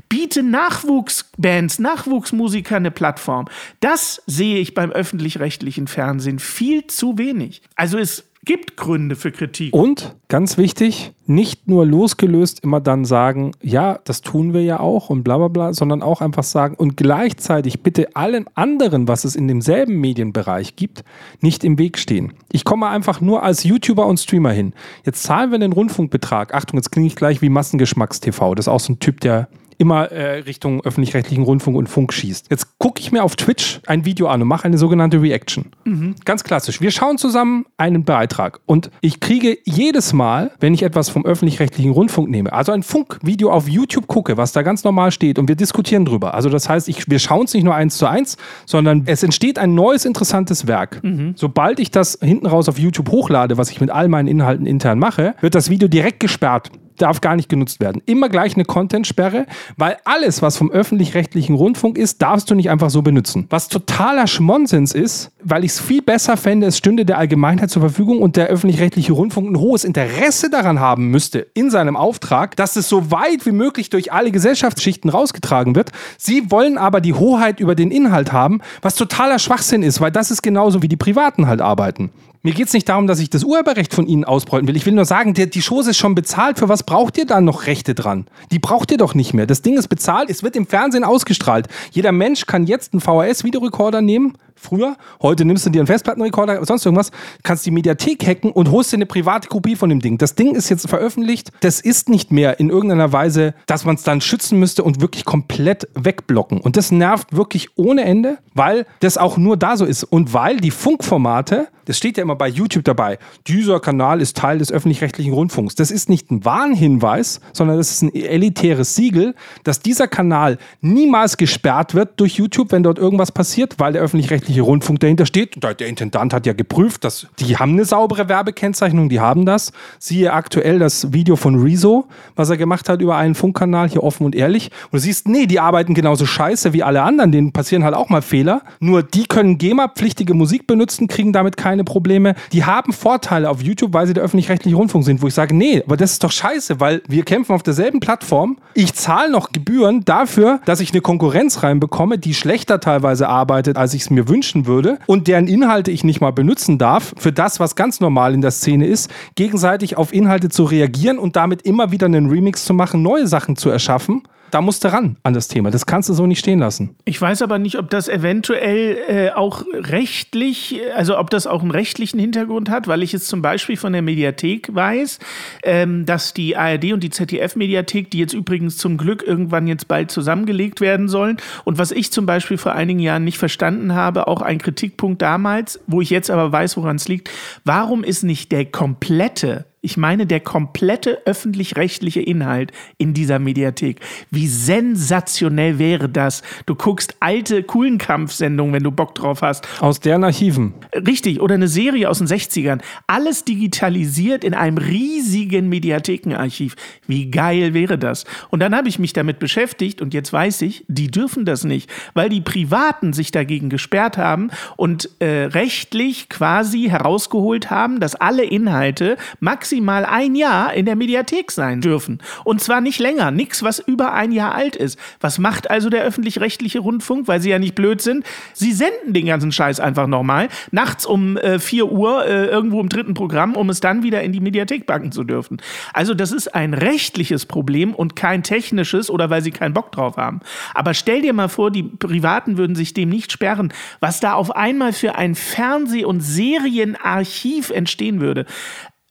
[0.09, 3.47] Biete Nachwuchsbands, Nachwuchsmusiker eine Plattform.
[3.81, 7.61] Das sehe ich beim öffentlich-rechtlichen Fernsehen viel zu wenig.
[7.77, 9.75] Also es gibt Gründe für Kritik.
[9.75, 15.11] Und ganz wichtig, nicht nur losgelöst immer dann sagen, ja, das tun wir ja auch
[15.11, 19.37] und bla bla bla, sondern auch einfach sagen und gleichzeitig bitte allen anderen, was es
[19.37, 21.05] in demselben Medienbereich gibt,
[21.41, 22.33] nicht im Weg stehen.
[22.51, 24.73] Ich komme einfach nur als YouTuber und Streamer hin.
[25.05, 26.55] Jetzt zahlen wir den Rundfunkbetrag.
[26.55, 28.55] Achtung, jetzt klinge ich gleich wie Massengeschmacks-TV.
[28.55, 29.49] Das ist auch so ein Typ, der
[29.79, 32.47] immer äh, Richtung öffentlich-rechtlichen Rundfunk und Funk schießt.
[32.51, 35.67] Jetzt gucke ich mir auf Twitch ein Video an und mache eine sogenannte Reaction.
[35.85, 36.15] Mhm.
[36.25, 36.81] Ganz klassisch.
[36.81, 41.93] Wir schauen zusammen einen Beitrag und ich kriege jedes Mal, wenn ich etwas vom öffentlich-rechtlichen
[41.93, 45.57] Rundfunk nehme, also ein Funkvideo auf YouTube gucke, was da ganz normal steht und wir
[45.57, 46.35] diskutieren drüber.
[46.35, 49.59] Also das heißt, ich, wir schauen es nicht nur eins zu eins, sondern es entsteht
[49.59, 51.03] ein neues interessantes Werk.
[51.03, 51.35] Mhm.
[51.37, 54.99] Sobald ich das hinten raus auf YouTube hochlade, was ich mit all meinen Inhalten intern
[54.99, 58.03] mache, wird das Video direkt gesperrt darf gar nicht genutzt werden.
[58.07, 62.91] Immer gleich eine Content-Sperre, weil alles, was vom öffentlich-rechtlichen Rundfunk ist, darfst du nicht einfach
[62.91, 63.47] so benutzen.
[63.51, 67.83] Was totaler Schmonsens ist, weil ich es viel besser fände, es stünde der Allgemeinheit zur
[67.83, 72.77] Verfügung und der öffentlich-rechtliche Rundfunk ein hohes Interesse daran haben müsste, in seinem Auftrag, dass
[72.77, 75.93] es so weit wie möglich durch alle Gesellschaftsschichten rausgetragen wird.
[76.19, 80.31] Sie wollen aber die Hoheit über den Inhalt haben, was totaler Schwachsinn ist, weil das
[80.31, 82.11] ist genauso wie die Privaten halt arbeiten.
[82.47, 84.77] Mir geht es nicht darum, dass ich das Urheberrecht von Ihnen ausbeuten will.
[84.77, 86.61] Ich will nur sagen, die, die Chose ist schon bezahlt.
[86.61, 88.29] Für was braucht ihr dann noch Rechte dran?
[88.53, 89.47] Die braucht ihr doch nicht mehr.
[89.47, 91.67] Das Ding ist bezahlt, es wird im Fernsehen ausgestrahlt.
[91.91, 94.97] Jeder Mensch kann jetzt einen VHS-Videorekorder nehmen, früher.
[95.23, 97.11] Heute nimmst du dir einen Festplattenrekorder, sonst irgendwas,
[97.43, 100.19] kannst die Mediathek hacken und holst dir eine private Kopie von dem Ding.
[100.19, 101.53] Das Ding ist jetzt veröffentlicht.
[101.61, 105.25] Das ist nicht mehr in irgendeiner Weise, dass man es dann schützen müsste und wirklich
[105.25, 106.61] komplett wegblocken.
[106.61, 110.57] Und das nervt wirklich ohne Ende, weil das auch nur da so ist und weil
[110.59, 115.33] die Funkformate, das steht ja immer bei YouTube dabei, dieser Kanal ist Teil des öffentlich-rechtlichen
[115.33, 115.75] Rundfunks.
[115.75, 121.37] Das ist nicht ein Warnhinweis, sondern das ist ein elitäres Siegel, dass dieser Kanal niemals
[121.37, 125.57] gesperrt wird durch YouTube, wenn dort irgendwas passiert, weil der öffentlich-rechtliche Rundfunk dahinter steht.
[125.63, 129.73] Der Intendant hat ja geprüft, dass die haben eine saubere Werbekennzeichnung, die haben das.
[129.99, 134.25] Siehe aktuell das Video von Rezo, was er gemacht hat über einen Funkkanal, hier offen
[134.25, 134.71] und ehrlich.
[134.85, 138.09] Und du siehst, nee, die arbeiten genauso scheiße wie alle anderen, denen passieren halt auch
[138.09, 138.63] mal Fehler.
[138.81, 142.35] Nur die können GEMA-pflichtige Musik benutzen, kriegen damit keine Probleme.
[142.53, 145.83] Die haben Vorteile auf YouTube, weil sie der öffentlich-rechtliche Rundfunk sind, wo ich sage, nee,
[145.85, 148.59] aber das ist doch scheiße, weil wir kämpfen auf derselben Plattform.
[148.75, 153.95] Ich zahle noch Gebühren dafür, dass ich eine Konkurrenz reinbekomme, die schlechter teilweise arbeitet, als
[153.95, 157.59] ich es mir wünschen würde und deren Inhalte ich nicht mal benutzen darf, für das,
[157.59, 161.91] was ganz normal in der Szene ist, gegenseitig auf Inhalte zu reagieren und damit immer
[161.91, 164.25] wieder einen Remix zu machen, neue Sachen zu erschaffen.
[164.51, 165.71] Da musst du ran an das Thema.
[165.71, 166.97] Das kannst du so nicht stehen lassen.
[167.05, 171.71] Ich weiß aber nicht, ob das eventuell äh, auch rechtlich, also ob das auch einen
[171.71, 175.19] rechtlichen Hintergrund hat, weil ich es zum Beispiel von der Mediathek weiß,
[175.63, 180.11] ähm, dass die ARD und die ZDF-Mediathek, die jetzt übrigens zum Glück irgendwann jetzt bald
[180.11, 184.43] zusammengelegt werden sollen, und was ich zum Beispiel vor einigen Jahren nicht verstanden habe, auch
[184.43, 187.31] ein Kritikpunkt damals, wo ich jetzt aber weiß, woran es liegt,
[187.65, 194.01] warum ist nicht der komplette ich meine, der komplette öffentlich-rechtliche Inhalt in dieser Mediathek.
[194.33, 196.43] Wie sensationell wäre das?
[196.67, 199.69] Du guckst alte Kuhlenkampf-Sendungen, wenn du Bock drauf hast.
[199.81, 200.75] Aus deren Archiven.
[200.93, 202.81] Richtig, oder eine Serie aus den 60ern.
[203.07, 206.75] Alles digitalisiert in einem riesigen Mediathekenarchiv.
[207.07, 208.25] Wie geil wäre das?
[208.51, 211.89] Und dann habe ich mich damit beschäftigt und jetzt weiß ich, die dürfen das nicht,
[212.13, 218.43] weil die Privaten sich dagegen gesperrt haben und äh, rechtlich quasi herausgeholt haben, dass alle
[218.43, 219.66] Inhalte maximal
[220.05, 222.21] ein Jahr in der Mediathek sein dürfen.
[222.45, 224.99] Und zwar nicht länger, nichts, was über ein Jahr alt ist.
[225.21, 228.25] Was macht also der öffentlich-rechtliche Rundfunk, weil sie ja nicht blöd sind?
[228.53, 232.89] Sie senden den ganzen Scheiß einfach nochmal, nachts um äh, 4 Uhr äh, irgendwo im
[232.89, 235.59] dritten Programm, um es dann wieder in die Mediathek packen zu dürfen.
[235.93, 240.17] Also das ist ein rechtliches Problem und kein technisches oder weil sie keinen Bock drauf
[240.17, 240.41] haben.
[240.75, 244.55] Aber stell dir mal vor, die Privaten würden sich dem nicht sperren, was da auf
[244.55, 248.47] einmal für ein Fernseh- und Serienarchiv entstehen würde.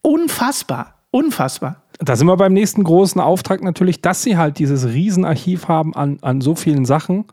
[0.06, 1.82] Unfassbar, unfassbar.
[1.99, 6.17] Da sind wir beim nächsten großen Auftrag natürlich, dass sie halt dieses Riesenarchiv haben an,
[6.21, 7.25] an so vielen Sachen.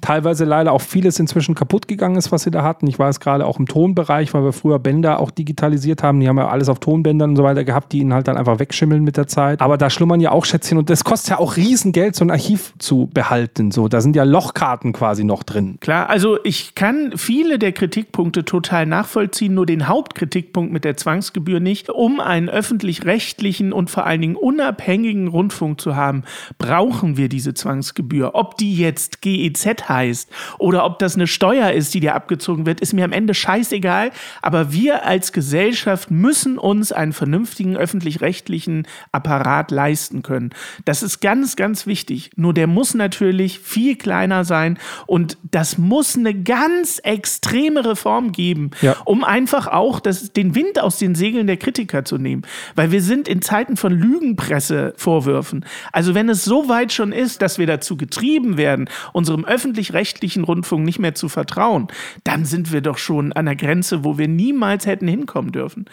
[0.00, 2.86] Teilweise leider auch vieles inzwischen kaputt gegangen ist, was sie da hatten.
[2.86, 6.18] Ich weiß gerade auch im Tonbereich, weil wir früher Bänder auch digitalisiert haben.
[6.20, 8.58] Die haben ja alles auf Tonbändern und so weiter gehabt, die ihnen halt dann einfach
[8.58, 9.60] wegschimmeln mit der Zeit.
[9.60, 12.72] Aber da schlummern ja auch Schätzchen und das kostet ja auch Riesengeld, so ein Archiv
[12.78, 13.70] zu behalten.
[13.70, 15.76] So, da sind ja Lochkarten quasi noch drin.
[15.80, 21.60] Klar, also ich kann viele der Kritikpunkte total nachvollziehen, nur den Hauptkritikpunkt mit der Zwangsgebühr
[21.60, 21.90] nicht.
[21.90, 26.22] Um einen öffentlich-rechtlichen und vor allen Dingen unabhängigen Rundfunk zu haben,
[26.56, 28.30] brauchen wir diese Zwangsgebühr.
[28.34, 32.80] Ob die jetzt GEZ heißt oder ob das eine Steuer ist, die dir abgezogen wird,
[32.80, 34.10] ist mir am Ende scheißegal.
[34.40, 40.48] Aber wir als Gesellschaft müssen uns einen vernünftigen öffentlich-rechtlichen Apparat leisten können.
[40.86, 42.30] Das ist ganz, ganz wichtig.
[42.36, 48.70] Nur der muss natürlich viel kleiner sein und das muss eine ganz extreme Reform geben,
[48.80, 48.96] Ja.
[49.04, 52.44] um einfach auch das, den Wind aus den Segeln der Kritiker zu nehmen.
[52.76, 55.64] Weil wir sind in Zeiten von Lügenpressevorwürfen.
[55.92, 60.84] Also wenn es so weit schon ist, dass wir dazu getrieben werden, unserem öffentlich-rechtlichen Rundfunk
[60.84, 61.88] nicht mehr zu vertrauen,
[62.24, 65.86] dann sind wir doch schon an der Grenze, wo wir niemals hätten hinkommen dürfen.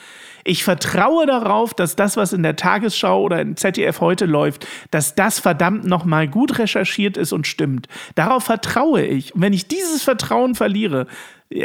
[0.43, 5.13] Ich vertraue darauf, dass das, was in der Tagesschau oder in ZDF heute läuft, dass
[5.13, 7.87] das verdammt nochmal gut recherchiert ist und stimmt.
[8.15, 9.35] Darauf vertraue ich.
[9.35, 11.07] Und wenn ich dieses Vertrauen verliere,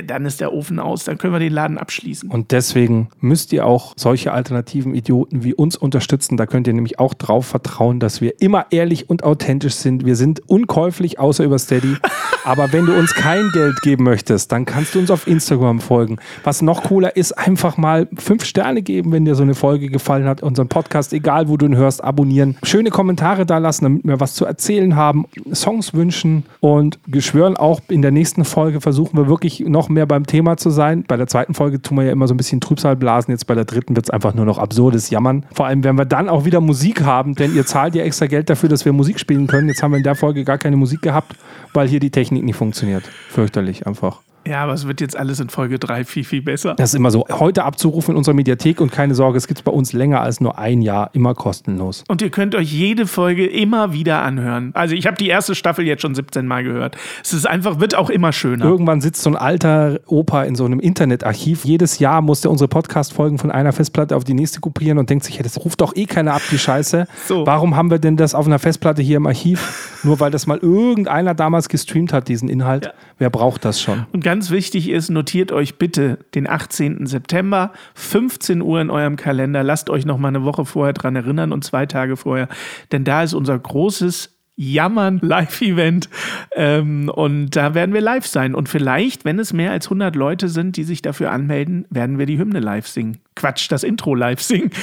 [0.05, 2.31] dann ist der Ofen aus, dann können wir den Laden abschließen.
[2.31, 6.37] Und deswegen müsst ihr auch solche alternativen Idioten wie uns unterstützen.
[6.37, 10.07] Da könnt ihr nämlich auch drauf vertrauen, dass wir immer ehrlich und authentisch sind.
[10.07, 11.97] Wir sind unkäuflich, außer über Steady.
[12.45, 16.19] Aber wenn du uns kein Geld geben möchtest, dann kannst du uns auf Instagram folgen.
[16.43, 20.27] Was noch cooler ist, einfach mal fünf Sterne geben, wenn dir so eine Folge gefallen
[20.27, 20.43] hat.
[20.43, 22.57] Unseren Podcast, egal wo du ihn hörst, abonnieren.
[22.65, 25.27] Schöne Kommentare da lassen, damit wir was zu erzählen haben.
[25.53, 30.07] Songs wünschen und wir schwören auch in der nächsten Folge versuchen wir wirklich noch mehr
[30.07, 31.05] beim Thema zu sein.
[31.09, 33.33] Bei der zweiten Folge tun wir ja immer so ein bisschen Trübsal blasen.
[33.33, 35.45] Jetzt bei der dritten wird es einfach nur noch absurdes Jammern.
[35.53, 38.49] Vor allem, wenn wir dann auch wieder Musik haben, denn ihr zahlt ja extra Geld
[38.49, 39.69] dafür, dass wir Musik spielen können.
[39.69, 41.35] Jetzt haben wir in der Folge gar keine Musik gehabt,
[41.73, 43.05] weil hier die Technik nicht funktioniert.
[43.29, 44.21] Fürchterlich einfach.
[44.47, 46.75] Ja, aber es wird jetzt alles in Folge 3 viel, viel besser.
[46.75, 47.25] Das ist immer so.
[47.31, 50.41] Heute abzurufen in unserer Mediathek und keine Sorge, es gibt es bei uns länger als
[50.41, 52.05] nur ein Jahr, immer kostenlos.
[52.09, 54.71] Und ihr könnt euch jede Folge immer wieder anhören.
[54.75, 56.97] Also ich habe die erste Staffel jetzt schon 17 Mal gehört.
[57.23, 58.65] Es ist einfach, wird auch immer schöner.
[58.65, 61.65] Irgendwann sitzt so ein alter Opa in so einem Internetarchiv.
[61.65, 65.25] Jedes Jahr muss der unsere Podcast-Folgen von einer Festplatte auf die nächste kopieren und denkt
[65.25, 67.07] sich, hey, das ruft doch eh keiner ab, die Scheiße.
[67.25, 67.47] So.
[67.47, 70.01] Warum haben wir denn das auf einer Festplatte hier im Archiv?
[70.03, 72.87] Nur weil das mal irgendeiner damals gestreamt hat, diesen Inhalt.
[72.87, 72.93] Ja.
[73.23, 74.07] Wer braucht das schon?
[74.13, 77.07] Und ganz wichtig ist, notiert euch bitte den 18.
[77.07, 79.63] September, 15 Uhr in eurem Kalender.
[79.63, 82.49] Lasst euch noch mal eine Woche vorher dran erinnern und zwei Tage vorher,
[82.91, 86.09] denn da ist unser großes Jammern Live-Event
[86.55, 88.55] ähm, und da werden wir live sein.
[88.55, 92.27] Und vielleicht, wenn es mehr als 100 Leute sind, die sich dafür anmelden, werden wir
[92.27, 93.19] die Hymne live singen.
[93.35, 94.71] Quatsch, das Intro live singen.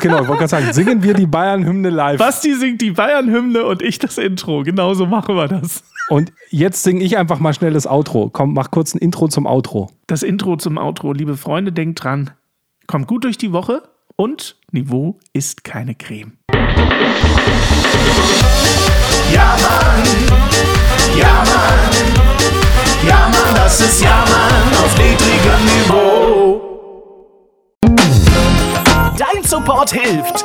[0.00, 2.18] Genau, ich wollte gerade sagen, singen wir die Bayern-Hymne live.
[2.18, 4.62] Basti singt die Bayern-Hymne und ich das Intro.
[4.62, 5.84] Genauso machen wir das.
[6.08, 8.30] Und jetzt singe ich einfach mal schnell das Outro.
[8.32, 9.90] Komm, mach kurz ein Intro zum Outro.
[10.06, 11.12] Das Intro zum Outro.
[11.12, 12.30] Liebe Freunde, denkt dran.
[12.86, 13.82] Kommt gut durch die Woche
[14.16, 16.32] und Niveau ist keine Creme.
[19.32, 20.02] Ja, Mann.
[21.16, 21.80] Ja, Mann.
[23.06, 26.60] Ja, Mann, das ist Ja, Mann auf niedrigem Niveau.
[29.16, 30.44] Dein Support hilft.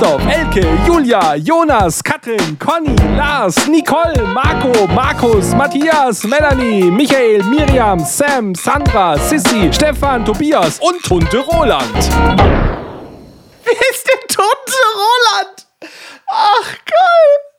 [0.01, 8.55] Christoph, Elke, Julia, Jonas, Katrin, Conny, Lars, Nicole, Marco, Markus, Matthias, Melanie, Michael, Miriam, Sam,
[8.55, 11.93] Sandra, Sissy, Stefan, Tobias und Tunte Roland.
[13.63, 15.67] Wer ist denn Tunte Roland?
[16.27, 17.50] Ach, geil.